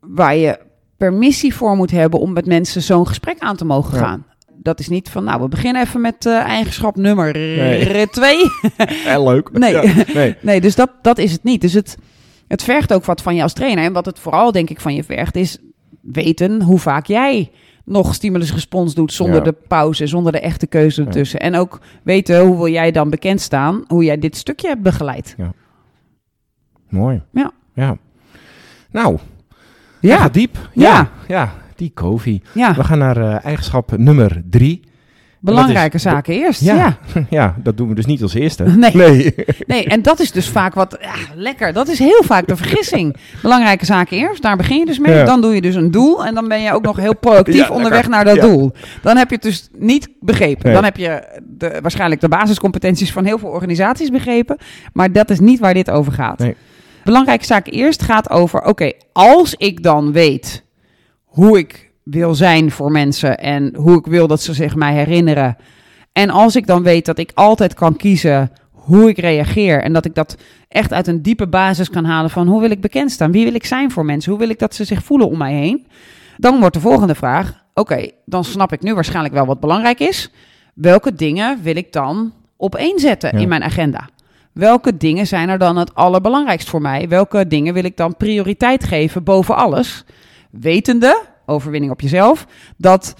waar 0.00 0.36
je 0.36 0.58
permissie 1.08 1.54
voor 1.54 1.76
moet 1.76 1.90
hebben 1.90 2.20
om 2.20 2.32
met 2.32 2.46
mensen 2.46 2.82
zo'n 2.82 3.06
gesprek 3.06 3.38
aan 3.38 3.56
te 3.56 3.64
mogen 3.64 3.98
Ja. 3.98 4.04
gaan. 4.04 4.26
Dat 4.56 4.80
is 4.80 4.88
niet 4.88 5.08
van, 5.08 5.24
nou, 5.24 5.40
we 5.42 5.48
beginnen 5.48 5.82
even 5.82 6.00
met 6.00 6.26
eh, 6.26 6.32
eigenschap 6.38 6.96
nummer 6.96 7.32
Nee. 7.32 8.06
twee. 8.10 8.36
Heel 8.76 9.24
leuk. 9.30 9.50
Nee. 9.58 9.72
Ja, 9.72 9.82
nee. 10.14 10.36
Nee, 10.42 10.60
dus 10.60 10.74
dat, 10.74 10.90
dat 11.02 11.18
is 11.18 11.32
het 11.32 11.42
niet. 11.44 11.60
Dus 11.60 11.72
het, 11.72 11.96
het 12.48 12.62
vergt 12.62 12.92
ook 12.92 13.04
wat 13.04 13.22
van 13.22 13.34
je 13.34 13.42
als 13.42 13.52
trainer. 13.52 13.84
En 13.84 13.92
wat 13.92 14.06
het 14.06 14.18
vooral, 14.18 14.52
denk 14.52 14.70
ik, 14.70 14.80
van 14.80 14.94
je 14.94 15.04
vergt, 15.04 15.36
is 15.36 15.58
weten 16.02 16.62
hoe 16.62 16.78
vaak 16.78 17.06
jij 17.06 17.50
nog 17.84 18.14
stimulus-respons 18.14 18.94
doet 18.94 19.12
zonder 19.12 19.36
Ja. 19.36 19.42
de 19.44 19.54
pauze, 19.68 20.06
zonder 20.06 20.32
de 20.32 20.40
echte 20.40 20.66
keuze 20.66 21.00
Ja. 21.00 21.06
ertussen. 21.06 21.40
En 21.40 21.56
ook 21.56 21.80
weten 22.02 22.40
hoe 22.46 22.56
wil 22.56 22.68
jij 22.68 22.90
dan 22.90 23.10
bekend 23.10 23.40
staan, 23.40 23.84
hoe 23.86 24.04
jij 24.04 24.18
dit 24.18 24.36
stukje 24.36 24.68
hebt 24.68 24.82
begeleid. 24.82 25.36
Mooi. 26.88 27.22
Ja. 27.32 27.50
ja. 27.74 27.96
Nou, 28.90 29.18
Ja, 30.08 30.28
diep. 30.28 30.56
Ja. 30.72 30.90
Ja, 30.94 31.08
ja 31.28 31.52
die 31.76 31.90
Kofi. 31.94 32.42
ja. 32.52 32.74
We 32.74 32.84
gaan 32.84 32.98
naar 32.98 33.16
eh, 33.16 33.44
eigenschap 33.44 33.96
nummer 33.96 34.42
drie. 34.50 34.80
belangrijke 35.40 35.96
is- 35.96 36.02
zaken 36.02 36.34
eerst. 36.34 36.60
Ja. 36.60 36.74
Ja. 36.74 36.96
ja, 37.30 37.54
dat 37.62 37.76
doen 37.76 37.88
we 37.88 37.94
dus 37.94 38.06
niet 38.06 38.22
als 38.22 38.34
eerste. 38.34 38.64
Nee. 38.76 38.90
nee. 38.94 39.34
Nee, 39.66 39.84
en 39.84 40.02
dat 40.02 40.20
is 40.20 40.30
dus 40.32 40.48
vaak 40.48 40.74
wat, 40.74 40.96
ja, 41.00 41.14
lekker, 41.34 41.72
dat 41.72 41.88
is 41.88 41.98
heel 41.98 42.22
vaak 42.24 42.46
de 42.46 42.56
vergissing. 42.56 43.16
Belangrijke 43.42 43.84
zaken 43.84 44.16
eerst, 44.16 44.42
daar 44.42 44.56
begin 44.56 44.78
je 44.78 44.86
dus 44.86 44.98
mee. 44.98 45.14
Ja. 45.14 45.24
Dan 45.24 45.40
doe 45.40 45.54
je 45.54 45.60
dus 45.60 45.74
een 45.74 45.90
doel 45.90 46.24
en 46.26 46.34
dan 46.34 46.48
ben 46.48 46.60
je 46.62 46.72
ook 46.72 46.82
nog 46.82 46.96
heel 46.96 47.16
proactief 47.16 47.70
onderweg 47.70 48.08
naar 48.08 48.24
dat 48.24 48.40
doel. 48.40 48.72
Dan 49.02 49.16
heb 49.16 49.28
je 49.28 49.34
het 49.34 49.44
dus 49.44 49.68
niet 49.78 50.08
begrepen. 50.20 50.72
Dan 50.72 50.84
heb 50.84 50.96
je 50.96 51.40
de, 51.44 51.78
waarschijnlijk 51.82 52.20
de 52.20 52.28
basiscompetenties 52.28 53.12
van 53.12 53.24
heel 53.24 53.38
veel 53.38 53.48
organisaties 53.48 54.10
begrepen. 54.10 54.56
Maar 54.92 55.12
dat 55.12 55.30
is 55.30 55.40
niet 55.40 55.58
waar 55.58 55.74
dit 55.74 55.90
over 55.90 56.12
gaat. 56.12 56.38
Nee. 56.38 56.56
Belangrijke 57.04 57.44
zaak 57.44 57.66
eerst 57.66 58.02
gaat 58.02 58.30
over, 58.30 58.62
oké, 58.62 58.92
als 59.12 59.54
ik 59.54 59.82
dan 59.82 60.12
weet 60.12 60.64
hoe 61.24 61.58
ik 61.58 61.90
wil 62.02 62.34
zijn 62.34 62.70
voor 62.70 62.90
mensen 62.90 63.38
en 63.38 63.74
hoe 63.76 63.98
ik 63.98 64.06
wil 64.06 64.26
dat 64.26 64.42
ze 64.42 64.54
zich 64.54 64.74
mij 64.74 64.94
herinneren. 64.94 65.56
En 66.12 66.30
als 66.30 66.56
ik 66.56 66.66
dan 66.66 66.82
weet 66.82 67.06
dat 67.06 67.18
ik 67.18 67.30
altijd 67.34 67.74
kan 67.74 67.96
kiezen 67.96 68.50
hoe 68.70 69.08
ik 69.08 69.18
reageer 69.18 69.82
en 69.82 69.92
dat 69.92 70.04
ik 70.04 70.14
dat 70.14 70.36
echt 70.68 70.92
uit 70.92 71.06
een 71.06 71.22
diepe 71.22 71.46
basis 71.46 71.90
kan 71.90 72.04
halen 72.04 72.30
van 72.30 72.46
hoe 72.46 72.60
wil 72.60 72.70
ik 72.70 72.80
bekend 72.80 73.10
staan, 73.10 73.32
wie 73.32 73.44
wil 73.44 73.54
ik 73.54 73.64
zijn 73.64 73.90
voor 73.90 74.04
mensen, 74.04 74.30
hoe 74.30 74.40
wil 74.40 74.48
ik 74.48 74.58
dat 74.58 74.74
ze 74.74 74.84
zich 74.84 75.02
voelen 75.04 75.28
om 75.28 75.38
mij 75.38 75.52
heen, 75.52 75.86
dan 76.36 76.58
wordt 76.60 76.74
de 76.74 76.80
volgende 76.80 77.14
vraag, 77.14 77.64
oké, 77.74 78.10
dan 78.24 78.44
snap 78.44 78.72
ik 78.72 78.82
nu 78.82 78.94
waarschijnlijk 78.94 79.34
wel 79.34 79.46
wat 79.46 79.60
belangrijk 79.60 80.00
is. 80.00 80.30
Welke 80.74 81.14
dingen 81.14 81.58
wil 81.62 81.76
ik 81.76 81.92
dan 81.92 82.32
opeenzetten 82.56 83.30
Ja. 83.32 83.38
in 83.38 83.48
mijn 83.48 83.62
agenda? 83.62 84.08
Welke 84.54 84.96
dingen 84.96 85.26
zijn 85.26 85.48
er 85.48 85.58
dan 85.58 85.76
het 85.76 85.94
allerbelangrijkst 85.94 86.68
voor 86.68 86.80
mij? 86.80 87.08
Welke 87.08 87.46
dingen 87.46 87.74
wil 87.74 87.84
ik 87.84 87.96
dan 87.96 88.16
prioriteit 88.16 88.84
geven 88.84 89.24
boven 89.24 89.56
alles? 89.56 90.04
Wetende, 90.50 91.22
overwinning 91.46 91.92
op 91.92 92.00
jezelf, 92.00 92.46
dat 92.76 93.14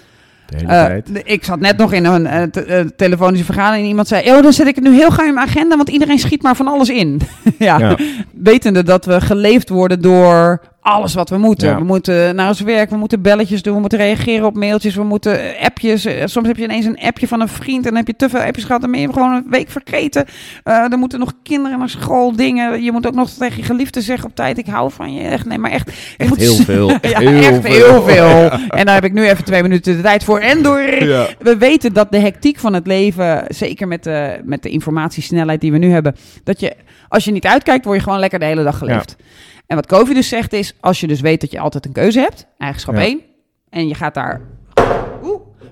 eh, 0.66 0.96
ik 1.24 1.44
zat 1.44 1.60
net 1.60 1.76
nog 1.76 1.92
in 1.92 2.04
een 2.04 2.26
eh, 2.26 2.42
te- 2.42 2.64
eh, 2.64 2.80
telefonische 2.96 3.44
vergadering 3.44 3.82
en 3.82 3.88
iemand 3.88 4.08
zei: 4.08 4.32
Oh, 4.36 4.42
dan 4.42 4.52
zet 4.52 4.66
ik 4.66 4.74
het 4.74 4.84
nu 4.84 4.94
heel 4.94 5.10
gauw 5.10 5.26
in 5.26 5.34
mijn 5.34 5.46
agenda, 5.46 5.76
want 5.76 5.88
iedereen 5.88 6.18
schiet 6.18 6.42
maar 6.42 6.56
van 6.56 6.68
alles 6.68 6.88
in. 6.88 7.20
ja. 7.58 7.78
Ja. 7.78 7.96
wetende 8.32 8.82
dat 8.82 9.04
we 9.04 9.20
geleefd 9.20 9.68
worden 9.68 10.00
door 10.00 10.60
alles 10.84 11.14
wat 11.14 11.28
we 11.30 11.38
moeten. 11.38 11.68
Ja. 11.68 11.76
We 11.78 11.84
moeten 11.84 12.34
naar 12.34 12.48
ons 12.48 12.60
werk, 12.60 12.90
we 12.90 12.96
moeten 12.96 13.22
belletjes 13.22 13.62
doen, 13.62 13.74
we 13.74 13.80
moeten 13.80 13.98
reageren 13.98 14.46
op 14.46 14.56
mailtjes, 14.56 14.94
we 14.94 15.02
moeten 15.02 15.40
eh, 15.40 15.64
appjes. 15.64 16.04
Eh, 16.04 16.22
Soms 16.24 16.46
heb 16.46 16.56
je 16.56 16.64
ineens 16.64 16.84
een 16.84 16.98
appje 17.00 17.28
van 17.28 17.40
een 17.40 17.48
vriend 17.48 17.76
en 17.78 17.88
dan 17.88 17.96
heb 17.96 18.06
je 18.06 18.16
te 18.16 18.28
veel 18.28 18.40
appjes 18.40 18.64
gehad, 18.64 18.80
dan 18.80 18.90
ben 18.90 19.00
je 19.00 19.12
gewoon 19.12 19.32
een 19.32 19.46
week 19.50 19.70
vergeten. 19.70 20.24
Eh 20.64 20.92
er 20.92 20.98
moeten 20.98 21.18
nog 21.18 21.32
kinderen 21.42 21.78
naar 21.78 21.88
school, 21.88 22.36
dingen. 22.36 22.82
Je 22.82 22.92
moet 22.92 23.06
ook 23.06 23.14
nog 23.14 23.30
tegen 23.30 23.56
je 23.56 23.62
geliefde 23.62 24.00
zeggen 24.00 24.28
op 24.28 24.34
tijd: 24.34 24.58
Ik 24.58 24.66
hou 24.66 24.90
van 24.90 25.14
je. 25.14 25.28
Echt, 25.28 25.46
nee, 25.46 25.58
maar 25.58 25.70
echt. 25.70 25.92
moet 26.28 26.38
heel 26.38 26.54
veel. 26.72 26.88
ja, 26.88 27.00
Echt 27.00 27.22
echt 27.22 27.66
heel 27.66 27.84
heel 27.84 28.02
veel. 28.02 28.50
En 28.78 28.84
daar 28.86 28.94
heb 28.94 29.04
ik 29.04 29.12
nu 29.12 29.28
even 29.28 29.44
twee 29.44 29.62
minuten 29.62 29.96
de 29.96 30.02
tijd 30.02 30.24
voor. 30.24 30.38
En 30.38 30.62
door. 30.62 30.80
Ja. 31.04 31.26
We 31.38 31.56
weten 31.56 31.92
dat 31.92 32.12
de 32.12 32.18
hectiek 32.18 32.58
van 32.58 32.74
het 32.74 32.86
leven, 32.86 33.44
zeker 33.48 33.88
met 33.88 34.04
de, 34.04 34.40
met 34.44 34.62
de 34.62 34.68
informatiesnelheid 34.68 35.60
die 35.60 35.72
we 35.72 35.78
nu 35.78 35.90
hebben, 35.90 36.16
dat 36.44 36.60
je, 36.60 36.72
als 37.08 37.24
je 37.24 37.32
niet 37.32 37.46
uitkijkt, 37.46 37.84
word 37.84 37.96
je 37.96 38.02
gewoon 38.04 38.18
lekker 38.18 38.38
de 38.38 38.44
hele 38.44 38.62
dag 38.62 38.78
geleefd. 38.78 39.16
En 39.66 39.76
wat 39.76 39.86
Kofi 39.86 40.14
dus 40.14 40.28
zegt 40.28 40.52
is, 40.52 40.74
als 40.80 41.00
je 41.00 41.06
dus 41.06 41.20
weet 41.20 41.40
dat 41.40 41.50
je 41.50 41.58
altijd 41.60 41.86
een 41.86 41.92
keuze 41.92 42.20
hebt, 42.20 42.46
eigenschap. 42.58 42.94
1, 42.96 43.20
en 43.70 43.88
je 43.88 43.94
gaat 43.94 44.14
daar 44.14 44.40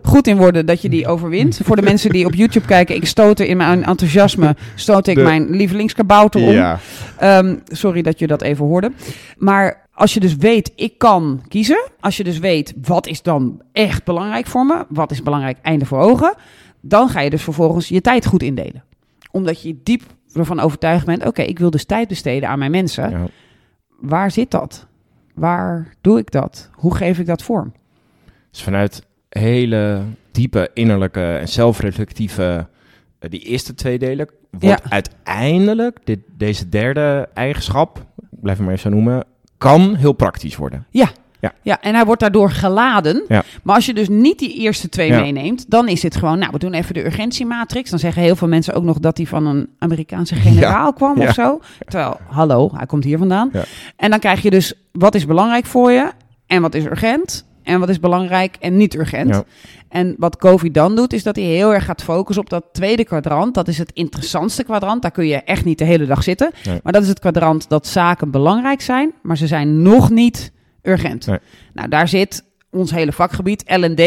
goed 0.03 0.27
in 0.27 0.37
worden 0.37 0.67
dat 0.67 0.83
je 0.83 0.89
die 0.89 1.07
overwint. 1.07 1.61
Voor 1.65 1.77
de 1.77 1.83
mensen 1.83 2.11
die 2.11 2.27
op 2.27 2.35
YouTube 2.35 2.67
kijken, 2.67 2.95
ik 2.95 3.07
stoten 3.07 3.47
in 3.47 3.57
mijn 3.57 3.85
enthousiasme, 3.85 4.57
stoot 4.75 5.07
ik 5.07 5.15
De- 5.17 5.23
mijn 5.23 5.51
lievelingskabouter 5.51 6.41
om. 6.43 6.51
Ja. 6.51 6.79
Ehm, 7.19 7.57
sorry 7.67 8.03
dat 8.03 8.19
je 8.19 8.27
dat 8.27 8.43
even 8.43 8.65
hoorde. 8.67 8.93
Maar 9.37 9.87
als 9.95 10.15
je 10.15 10.21
dus 10.21 10.37
weet, 10.37 10.73
ik 10.77 10.99
kan 10.99 11.43
kiezen. 11.49 11.91
Als 12.01 12.17
je 12.17 12.25
dus 12.25 12.39
weet, 12.39 12.75
wat 12.83 13.07
is 13.07 13.23
dan 13.23 13.63
echt 13.73 14.05
belangrijk 14.05 14.47
voor 14.47 14.67
me? 14.67 14.85
Wat 14.89 15.11
is 15.11 15.23
belangrijk, 15.23 15.59
einde 15.63 15.85
voor 15.87 15.99
ogen? 15.99 16.35
Dan 16.81 17.09
ga 17.09 17.21
je 17.21 17.31
dus 17.31 17.43
vervolgens 17.43 17.89
je 17.89 18.01
tijd 18.01 18.27
goed 18.27 18.43
indelen. 18.43 18.85
Omdat 19.31 19.63
je 19.63 19.81
diep 19.83 20.03
ervan 20.35 20.61
overtuigd 20.61 21.07
bent, 21.07 21.27
oké, 21.27 21.43
ik 21.43 21.59
wil 21.59 21.71
dus 21.71 21.85
tijd 21.85 22.09
besteden 22.09 22.49
aan 22.49 22.59
mijn 22.59 22.71
mensen. 22.71 23.11
Ja. 23.11 23.27
Waar 24.01 24.31
zit 24.31 24.51
dat? 24.51 24.87
Waar 25.35 25.95
doe 26.01 26.19
ik 26.19 26.31
dat? 26.31 26.71
Hoe 26.73 26.95
geef 26.95 27.19
ik 27.19 27.27
dat 27.27 27.43
vorm? 27.43 27.73
Dus 28.51 28.63
vanuit 28.63 29.07
hele 29.29 30.03
diepe 30.33 30.71
innerlijke 30.75 31.35
en 31.37 31.49
zelfreflectieve, 31.49 32.67
eh, 33.19 33.31
die 33.31 33.41
eerste 33.41 33.75
twee 33.75 33.99
delen, 33.99 34.29
wordt 34.51 34.83
Ja. 34.83 34.91
uiteindelijk 34.91 35.99
dit, 36.05 36.19
deze 36.37 36.69
derde 36.69 37.29
eigenschap, 37.35 38.07
blijf 38.31 38.57
hem 38.57 38.67
maar 38.67 38.75
even 38.77 38.91
zo 38.91 38.97
noemen, 38.97 39.25
kan 39.59 39.95
heel 39.95 40.13
praktisch 40.13 40.57
worden. 40.57 40.87
Ja. 40.91 41.09
Ja, 41.63 41.81
en 41.81 41.95
hij 41.95 42.05
wordt 42.05 42.21
daardoor 42.21 42.51
geladen. 42.51 43.25
Ja. 43.29 43.43
Maar 43.63 43.75
als 43.75 43.87
je 43.87 43.95
dus 43.95 44.09
niet 44.09 44.39
die 44.39 44.55
eerste 44.55 44.89
twee 44.89 45.09
Ja. 45.09 45.21
meeneemt, 45.21 45.71
dan 45.71 45.89
is 45.89 46.03
het 46.03 46.17
gewoon, 46.17 46.39
nou, 46.39 46.51
we 46.53 46.59
doen 46.59 46.73
even 46.73 46.95
de 46.95 47.05
urgentiematrix. 47.05 47.91
Dan 47.91 47.99
zeggen 47.99 48.23
heel 48.23 48.37
veel 48.37 48.49
mensen 48.49 48.75
ook 48.75 48.83
nog 48.83 48.99
dat 48.99 49.17
hij 49.17 49.27
van 49.27 49.47
een 49.47 49.69
Amerikaanse 49.79 50.35
generaal 50.35 50.93
kwam 50.93 51.21
Ja. 51.21 51.29
of 51.29 51.35
zo. 51.35 51.61
Terwijl, 51.89 52.17
hallo, 52.29 52.71
hij 52.75 52.87
komt 52.87 53.05
hier 53.05 53.19
vandaan. 53.19 53.49
Ja. 53.53 53.65
En 53.97 54.11
dan 54.11 54.19
krijg 54.19 54.43
je 54.43 54.51
dus, 54.51 54.75
wat 54.93 55.15
is 55.15 55.27
belangrijk 55.27 55.67
voor 55.67 55.91
je 55.93 56.11
en 56.47 56.63
wat 56.63 56.75
is 56.75 56.85
urgent? 56.85 57.45
En 57.63 57.81
wat 57.81 57.89
is 57.89 58.01
belangrijk 58.01 58.57
en 58.61 58.77
niet 58.77 58.95
urgent? 58.95 59.35
Ja. 59.35 59.45
En 59.89 60.15
wat 60.19 60.37
COVID 60.37 60.75
dan 60.75 60.97
doet, 60.97 61.13
is 61.13 61.23
dat 61.23 61.37
hij 61.37 61.45
heel 61.45 61.75
erg 61.75 61.85
gaat 61.85 62.03
focussen 62.03 62.45
op 62.45 62.51
dat 62.51 62.65
tweede 62.73 63.05
kwadrant. 63.05 63.55
Dat 63.55 63.69
is 63.69 63.79
het 63.79 63.91
interessantste 63.93 64.65
kwadrant. 64.65 65.03
Daar 65.03 65.11
kun 65.11 65.27
je 65.27 65.37
echt 65.43 65.65
niet 65.65 65.79
de 65.79 65.85
hele 65.85 66.07
dag 66.07 66.23
zitten. 66.23 66.51
Nee. 66.65 66.81
Maar 66.83 66.93
dat 66.93 67.03
is 67.03 67.09
het 67.09 67.19
kwadrant 67.19 67.69
dat 67.69 67.87
zaken 67.87 68.31
belangrijk 68.31 68.81
zijn, 68.81 69.13
maar 69.23 69.37
ze 69.37 69.47
zijn 69.47 69.83
nog 69.83 70.11
niet 70.11 70.53
urgent. 70.83 71.27
Nee. 71.27 71.39
Nou, 71.73 71.89
daar 71.89 72.09
zit 72.09 72.45
ons 72.71 72.91
hele 72.91 73.13
vakgebied, 73.13 73.65
L&D, 73.67 74.03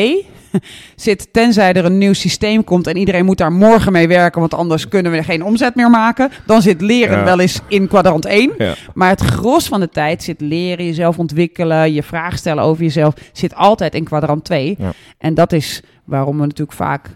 zit 0.95 1.33
tenzij 1.33 1.73
er 1.73 1.85
een 1.85 1.97
nieuw 1.97 2.13
systeem 2.13 2.63
komt 2.63 2.87
en 2.87 2.97
iedereen 2.97 3.25
moet 3.25 3.37
daar 3.37 3.51
morgen 3.51 3.91
mee 3.91 4.07
werken, 4.07 4.39
want 4.39 4.53
anders 4.53 4.87
kunnen 4.87 5.11
we 5.11 5.23
geen 5.23 5.43
omzet 5.43 5.75
meer 5.75 5.89
maken. 5.89 6.31
Dan 6.45 6.61
zit 6.61 6.81
leren 6.81 7.17
Ja. 7.17 7.23
wel 7.23 7.39
eens 7.39 7.59
in 7.67 7.87
kwadrant 7.87 8.25
1. 8.25 8.51
Ja. 8.57 8.73
Maar 8.93 9.09
het 9.09 9.21
gros 9.21 9.67
van 9.67 9.79
de 9.79 9.89
tijd 9.89 10.23
zit 10.23 10.41
leren, 10.41 10.85
jezelf 10.85 11.17
ontwikkelen, 11.19 11.93
je 11.93 12.03
vragen 12.03 12.37
stellen 12.37 12.63
over 12.63 12.83
jezelf, 12.83 13.13
zit 13.33 13.55
altijd 13.55 13.93
in 13.95 14.03
kwadrant 14.03 14.43
2. 14.43 14.75
Ja. 14.79 14.91
En 15.17 15.33
dat 15.33 15.51
is 15.51 15.81
waarom 16.03 16.35
we 16.35 16.41
natuurlijk 16.45 16.77
vaak 16.77 17.09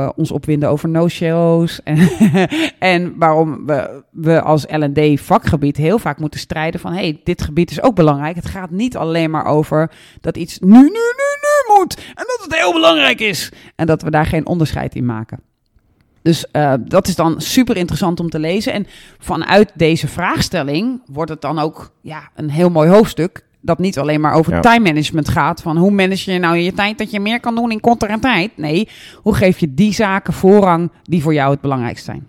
eh, 0.00 0.08
ons 0.16 0.30
opwinden 0.30 0.68
over 0.68 0.88
no-shows. 0.88 1.82
En, 1.82 2.10
en 2.78 3.18
waarom 3.18 3.66
we, 3.66 4.02
we 4.10 4.42
als 4.42 4.66
L&D 4.68 5.20
vakgebied 5.20 5.76
heel 5.76 5.98
vaak 5.98 6.18
moeten 6.18 6.40
strijden 6.40 6.80
van... 6.80 6.92
hey, 6.92 7.20
dit 7.24 7.42
gebied 7.42 7.70
is 7.70 7.82
ook 7.82 7.94
belangrijk. 7.94 8.36
Het 8.36 8.46
gaat 8.46 8.70
niet 8.70 8.96
alleen 8.96 9.30
maar 9.30 9.44
over 9.44 9.90
dat 10.20 10.36
iets 10.36 10.58
nu, 10.58 10.68
nu, 10.68 10.82
nu, 10.82 10.88
nu 11.40 11.76
moet. 11.76 11.96
En 11.96 12.24
dat 12.26 12.40
het 12.42 12.54
heel 12.54 12.72
belangrijk 12.72 13.20
is. 13.20 13.52
En 13.76 13.86
dat 13.86 14.02
we 14.02 14.10
daar 14.10 14.26
geen 14.26 14.46
onderscheid 14.46 14.94
in 14.94 15.04
maken. 15.04 15.40
Dus 16.22 16.50
eh, 16.50 16.74
dat 16.80 17.08
is 17.08 17.16
dan 17.16 17.40
super 17.40 17.76
interessant 17.76 18.20
om 18.20 18.30
te 18.30 18.38
lezen. 18.38 18.72
En 18.72 18.86
vanuit 19.18 19.72
deze 19.74 20.08
vraagstelling 20.08 21.02
wordt 21.06 21.30
het 21.30 21.40
dan 21.40 21.58
ook 21.58 21.92
ja, 22.00 22.30
een 22.34 22.50
heel 22.50 22.70
mooi 22.70 22.90
hoofdstuk. 22.90 23.44
Dat 23.60 23.78
niet 23.78 23.98
alleen 23.98 24.20
maar 24.20 24.32
over 24.34 24.52
Ja. 24.52 24.60
time 24.60 24.84
management 24.84 25.28
gaat. 25.28 25.62
Van 25.62 25.76
hoe 25.76 25.90
manage 25.90 26.32
je 26.32 26.38
nou 26.38 26.56
je 26.56 26.72
tijd 26.72 26.98
dat 26.98 27.10
je 27.10 27.20
meer 27.20 27.40
kan 27.40 27.54
doen 27.54 27.70
in 27.70 27.80
kortere 27.80 28.18
tijd. 28.18 28.50
Nee, 28.56 28.88
hoe 29.16 29.34
geef 29.34 29.58
je 29.58 29.74
die 29.74 29.92
zaken 29.94 30.32
voorrang 30.32 30.90
die 31.02 31.22
voor 31.22 31.34
jou 31.34 31.50
het 31.50 31.60
belangrijkst 31.60 32.04
zijn. 32.04 32.26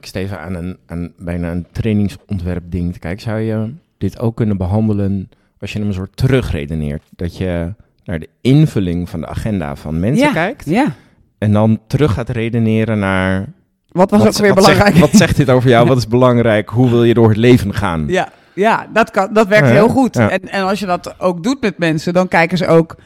Ik 0.00 0.14
even 0.14 0.40
aan 0.40 0.54
een, 0.54 0.76
aan 0.86 1.12
bijna 1.18 1.50
een 1.50 1.66
trainingsontwerp 1.72 2.62
ding 2.70 2.92
te 2.92 2.98
kijken. 2.98 3.22
Zou 3.22 3.38
je 3.40 3.72
dit 3.98 4.18
ook 4.18 4.36
kunnen 4.36 4.56
behandelen 4.56 5.28
als 5.60 5.72
je 5.72 5.78
hem 5.78 5.88
een 5.88 5.94
soort 5.94 6.16
terugredeneert? 6.16 7.02
Dat 7.16 7.36
je 7.36 7.72
naar 8.04 8.18
de 8.18 8.28
invulling 8.40 9.08
van 9.08 9.20
de 9.20 9.26
agenda 9.26 9.76
van 9.76 10.00
mensen 10.00 10.26
Ja. 10.26 10.32
kijkt. 10.32 10.68
Ja, 10.68 10.94
En 11.38 11.52
dan 11.52 11.78
terug 11.86 12.12
gaat 12.12 12.28
redeneren 12.28 12.98
naar... 12.98 13.46
wat 13.88 14.10
was 14.10 14.22
wat, 14.22 14.28
ook 14.34 14.40
weer 14.40 14.54
wat 14.54 14.64
belangrijk? 14.64 14.96
Zegt, 14.96 15.10
wat 15.10 15.20
zegt 15.20 15.36
dit 15.36 15.50
over 15.50 15.70
jou? 15.70 15.86
Wat 15.88 15.96
is 15.96 16.08
belangrijk? 16.08 16.68
Hoe 16.68 16.90
wil 16.90 17.04
je 17.04 17.14
door 17.14 17.28
het 17.28 17.36
leven 17.36 17.74
gaan? 17.74 18.04
Ja, 18.08 18.32
ja 18.54 18.86
dat, 18.92 19.10
kan, 19.10 19.28
dat 19.32 19.46
werkt 19.46 19.66
Ja, 19.66 19.72
heel 19.72 19.88
goed. 19.88 20.14
ja. 20.14 20.30
En, 20.30 20.48
en 20.48 20.62
als 20.64 20.80
je 20.80 20.86
dat 20.86 21.14
ook 21.20 21.42
doet 21.42 21.60
met 21.60 21.78
mensen, 21.78 22.12
dan 22.12 22.28
kijken 22.28 22.58
ze 22.58 22.66
ook. 22.66 22.96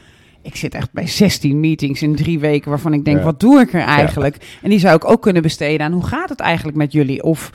Ik 0.41 0.55
zit 0.55 0.73
echt 0.73 0.91
bij 0.91 1.07
16 1.07 1.59
meetings 1.59 2.01
in 2.01 2.15
drie 2.15 2.39
weken 2.39 2.69
waarvan 2.69 2.93
ik 2.93 3.05
denk, 3.05 3.17
Ja. 3.17 3.23
wat 3.23 3.39
doe 3.39 3.59
ik 3.59 3.73
er 3.73 3.81
eigenlijk? 3.81 4.57
En 4.61 4.69
die 4.69 4.79
zou 4.79 4.95
ik 4.95 5.09
ook 5.09 5.21
kunnen 5.21 5.41
besteden 5.41 5.85
aan 5.85 5.91
hoe 5.91 6.05
gaat 6.05 6.29
het 6.29 6.39
eigenlijk 6.39 6.77
met 6.77 6.91
jullie? 6.91 7.23
Of 7.23 7.51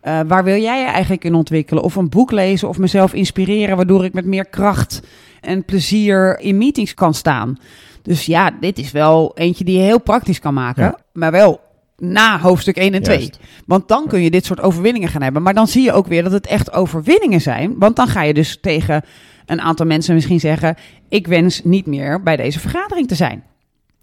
eh, 0.00 0.20
waar 0.26 0.44
wil 0.44 0.60
jij 0.60 0.78
je 0.80 0.86
eigenlijk 0.86 1.24
in 1.24 1.34
ontwikkelen? 1.34 1.82
Of 1.82 1.94
een 1.96 2.08
boek 2.08 2.30
lezen 2.30 2.68
of 2.68 2.78
mezelf 2.78 3.12
inspireren, 3.14 3.76
waardoor 3.76 4.04
ik 4.04 4.12
met 4.12 4.24
meer 4.24 4.46
kracht 4.46 5.00
en 5.40 5.64
plezier 5.64 6.38
in 6.40 6.58
meetings 6.58 6.94
kan 6.94 7.14
staan. 7.14 7.58
Dus 8.02 8.26
ja, 8.26 8.50
dit 8.60 8.78
is 8.78 8.90
wel 8.92 9.32
eentje 9.34 9.64
die 9.64 9.76
je 9.78 9.84
heel 9.84 10.00
praktisch 10.00 10.40
kan 10.40 10.54
maken, 10.54 10.94
maar 11.12 11.30
wel 11.30 11.60
na 12.00 12.38
hoofdstuk 12.40 12.76
1 12.76 12.94
en 12.94 13.02
2. 13.02 13.16
Juist. 13.18 13.38
Want 13.66 13.88
dan 13.88 14.06
kun 14.06 14.20
je 14.22 14.30
dit 14.30 14.44
soort 14.44 14.60
overwinningen 14.60 15.08
gaan 15.08 15.22
hebben. 15.22 15.42
Maar 15.42 15.54
dan 15.54 15.68
zie 15.68 15.82
je 15.82 15.92
ook 15.92 16.06
weer 16.06 16.22
dat 16.22 16.32
het 16.32 16.46
echt 16.46 16.72
overwinningen 16.72 17.40
zijn. 17.40 17.74
Want 17.78 17.96
dan 17.96 18.08
ga 18.08 18.22
je 18.22 18.34
dus 18.34 18.58
tegen 18.60 19.02
een 19.46 19.60
aantal 19.60 19.86
mensen 19.86 20.14
misschien 20.14 20.40
zeggen: 20.40 20.76
Ik 21.08 21.26
wens 21.26 21.64
niet 21.64 21.86
meer 21.86 22.22
bij 22.22 22.36
deze 22.36 22.60
vergadering 22.60 23.08
te 23.08 23.14
zijn. 23.14 23.42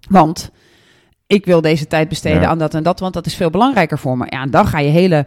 Want 0.10 0.52
ik 1.28 1.46
wil 1.46 1.62
deze 1.62 1.88
tijd 1.88 2.10
besteden 2.10 2.42
Ja. 2.42 2.48
aan 2.48 2.58
dat 2.58 2.74
en 2.74 2.84
dat, 2.84 3.00
want 3.00 3.14
dat 3.14 3.26
is 3.26 3.36
veel 3.36 3.50
belangrijker 3.50 4.00
voor 4.00 4.18
me. 4.18 4.26
Ja, 4.30 4.42
en 4.42 4.52
dan 4.52 4.68
ga 4.68 4.80
je 4.80 4.90
hele 4.90 5.26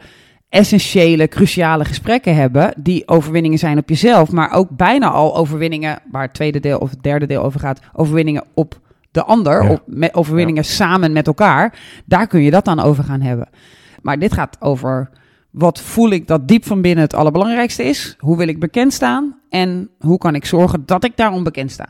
essentiële, 0.49 1.29
cruciale 1.29 1.85
gesprekken 1.85 2.35
hebben. 2.35 2.73
Die 2.77 3.09
overwinningen 3.09 3.59
zijn 3.59 3.79
op 3.79 3.89
jezelf. 3.89 4.31
Maar 4.31 4.51
ook 4.53 4.69
bijna 4.71 5.11
al 5.11 5.37
overwinningen, 5.37 5.99
waar 6.11 6.23
het 6.23 6.35
tweede 6.35 6.61
deel 6.61 6.79
of 6.79 6.91
het 6.91 7.03
derde 7.03 7.27
deel 7.27 7.43
over 7.43 7.61
gaat. 7.61 7.81
Overwinningen 7.93 8.45
op 8.55 8.81
de 9.11 9.25
ander. 9.25 9.63
Ja. 9.63 9.71
Op, 9.71 9.83
met, 9.87 10.15
overwinningen 10.15 10.65
samen 10.65 11.13
met 11.13 11.27
elkaar. 11.27 11.79
Daar 12.05 12.27
kun 12.27 12.43
je 12.43 12.51
dat 12.51 12.65
dan 12.65 12.81
over 12.81 13.05
gaan 13.05 13.21
hebben. 13.21 13.49
Maar 14.03 14.19
dit 14.19 14.33
gaat 14.33 14.57
over 14.61 15.11
wat 15.51 15.81
voel 15.81 16.11
ik 16.11 16.27
dat 16.27 16.49
diep 16.49 16.65
van 16.65 16.83
binnen 16.83 17.05
het 17.05 17.15
allerbelangrijkste 17.15 17.85
is. 17.85 18.17
Hoe 18.19 18.37
wil 18.37 18.49
ik 18.49 18.61
bekend 18.61 18.93
staan? 18.93 19.39
En 19.49 19.91
hoe 19.99 20.19
kan 20.19 20.35
ik 20.35 20.45
zorgen 20.45 20.87
dat 20.87 21.05
ik 21.05 21.17
daar 21.17 21.33
onbekend 21.33 21.71
sta? 21.71 21.87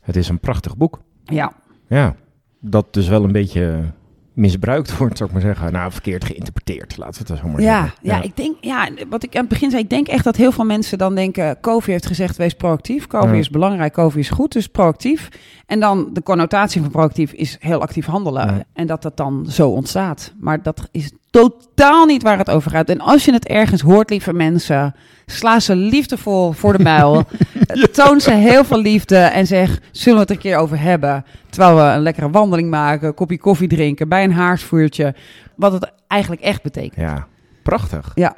Het 0.00 0.16
is 0.16 0.28
een 0.28 0.40
prachtig 0.40 0.76
boek. 0.76 1.00
Ja, 1.24 1.52
Ja, 1.88 2.14
dat 2.60 2.94
dus 2.94 3.08
wel 3.08 3.24
een 3.24 3.32
beetje 3.32 3.92
misbruikt 4.34 4.96
wordt, 4.96 5.16
zou 5.16 5.28
ik 5.28 5.34
maar 5.34 5.44
zeggen. 5.44 5.72
Nou, 5.72 5.92
verkeerd 5.92 6.24
geïnterpreteerd, 6.24 6.96
laten 6.96 7.26
we 7.26 7.32
het 7.32 7.42
zo 7.42 7.48
maar 7.48 7.60
ja, 7.60 7.80
zeggen. 7.80 7.98
ja, 8.02 8.22
ik 8.22 8.36
denk, 8.36 8.56
ja, 8.60 8.88
wat 9.08 9.22
ik 9.22 9.34
aan 9.34 9.40
het 9.40 9.48
begin 9.48 9.70
zei, 9.70 9.82
ik 9.82 9.90
denk 9.90 10.08
echt 10.08 10.24
dat 10.24 10.36
heel 10.36 10.52
veel 10.52 10.64
mensen 10.64 10.98
dan 10.98 11.14
denken, 11.14 11.60
Kofi 11.60 11.90
heeft 11.90 12.06
gezegd, 12.06 12.36
wees 12.36 12.54
proactief. 12.54 13.06
Kofi 13.06 13.26
Ja. 13.32 13.32
is 13.38 13.50
belangrijk, 13.50 13.92
Kofi 13.92 14.18
is 14.18 14.30
goed, 14.30 14.52
dus 14.52 14.66
proactief. 14.66 15.28
En 15.66 15.80
dan 15.80 16.08
de 16.12 16.22
connotatie 16.22 16.80
van 16.80 16.90
proactief 16.90 17.32
is 17.32 17.56
heel 17.60 17.80
actief 17.80 18.06
handelen. 18.06 18.46
Ja. 18.46 18.64
En 18.72 18.86
dat 18.86 19.02
dat 19.02 19.16
dan 19.16 19.46
zo 19.48 19.68
ontstaat. 19.68 20.32
Maar 20.40 20.62
dat 20.62 20.88
is 20.90 21.12
totaal 21.32 22.06
niet 22.06 22.22
waar 22.22 22.38
het 22.38 22.50
over 22.50 22.70
gaat. 22.70 22.88
En 22.88 23.00
als 23.00 23.24
je 23.24 23.32
het 23.32 23.46
ergens 23.46 23.80
hoort, 23.80 24.10
lieve 24.10 24.32
mensen, 24.32 24.94
sla 25.26 25.60
ze 25.60 25.76
liefdevol 25.76 26.52
voor 26.52 26.76
de 26.76 26.82
muil. 26.82 27.24
Toon 27.92 28.20
ze 28.20 28.32
heel 28.32 28.64
veel 28.64 28.80
liefde 28.80 29.16
en 29.16 29.46
zeg, 29.46 29.78
zullen 29.90 30.18
we 30.18 30.24
het 30.24 30.30
een 30.30 30.42
keer 30.42 30.56
over 30.56 30.80
hebben? 30.80 31.24
Terwijl 31.50 31.76
we 31.76 31.82
een 31.82 32.02
lekkere 32.02 32.30
wandeling 32.30 32.70
maken, 32.70 33.08
een 33.08 33.14
kopje 33.14 33.38
koffie 33.38 33.68
drinken, 33.68 34.08
bij 34.08 34.24
een 34.24 34.32
haarsvuurtje. 34.32 35.14
Wat 35.56 35.72
het 35.72 35.92
eigenlijk 36.08 36.42
echt 36.42 36.62
betekent. 36.62 37.00
Ja, 37.00 37.26
prachtig. 37.62 38.12
Ja. 38.14 38.36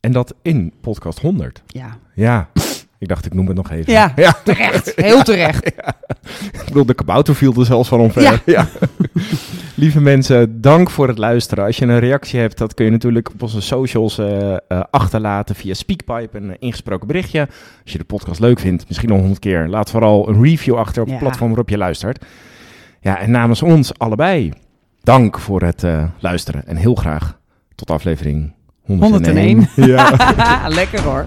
En 0.00 0.12
dat 0.12 0.34
in 0.42 0.72
podcast 0.80 1.18
100. 1.18 1.62
Ja, 1.66 1.96
Ja, 2.14 2.48
ik 3.04 3.10
dacht 3.10 3.26
ik 3.26 3.34
noem 3.34 3.46
het 3.46 3.56
nog 3.56 3.70
even. 3.70 3.92
Ja. 3.92 4.12
ja. 4.16 4.36
terecht. 4.44 4.92
Heel 4.96 5.22
terecht. 5.22 5.66
Ik 6.52 6.64
bedoel, 6.64 6.86
de 6.86 6.94
kabouter 6.94 7.34
viel 7.34 7.54
er 7.58 7.66
zelfs 7.66 7.88
van 7.88 8.00
omver. 8.00 8.42
Ja. 8.44 8.68
Lieve 9.74 10.00
mensen, 10.00 10.60
dank 10.60 10.90
voor 10.90 11.08
het 11.08 11.18
luisteren. 11.18 11.64
Als 11.64 11.76
je 11.76 11.86
een 11.86 11.98
reactie 11.98 12.40
hebt, 12.40 12.58
dat 12.58 12.74
kun 12.74 12.84
je 12.84 12.90
natuurlijk 12.90 13.30
op 13.32 13.42
onze 13.42 13.60
socials 13.60 14.18
eh, 14.18 14.52
eh, 14.52 14.58
achterlaten 14.90 15.54
via 15.54 15.74
Speakpipe, 15.74 16.36
een 16.36 16.50
eh, 16.50 16.56
ingesproken 16.58 17.06
berichtje. 17.06 17.40
Als 17.82 17.92
je 17.92 17.98
de 17.98 18.04
podcast 18.04 18.40
leuk 18.40 18.58
vindt, 18.58 18.88
misschien 18.88 19.08
nog 19.08 19.18
honderd 19.18 19.38
keer, 19.38 19.68
laat 19.68 19.90
vooral 19.90 20.28
een 20.28 20.42
review 20.42 20.76
achter 20.76 21.02
op 21.02 21.08
het 21.08 21.18
platform 21.18 21.48
waarop 21.48 21.68
je 21.68 21.78
luistert. 21.78 22.24
Ja, 23.00 23.18
en 23.18 23.30
namens 23.30 23.62
ons 23.62 23.98
allebei, 23.98 24.52
dank 25.02 25.38
voor 25.38 25.62
het 25.62 25.84
luisteren 26.18 26.66
en 26.66 26.76
heel 26.76 26.94
graag 26.94 27.38
tot 27.74 27.90
aflevering 27.90 28.54
101. 28.84 29.68
101. 29.74 29.86
Ja. 29.86 30.68
Lekker 30.68 31.00
hoor. 31.02 31.26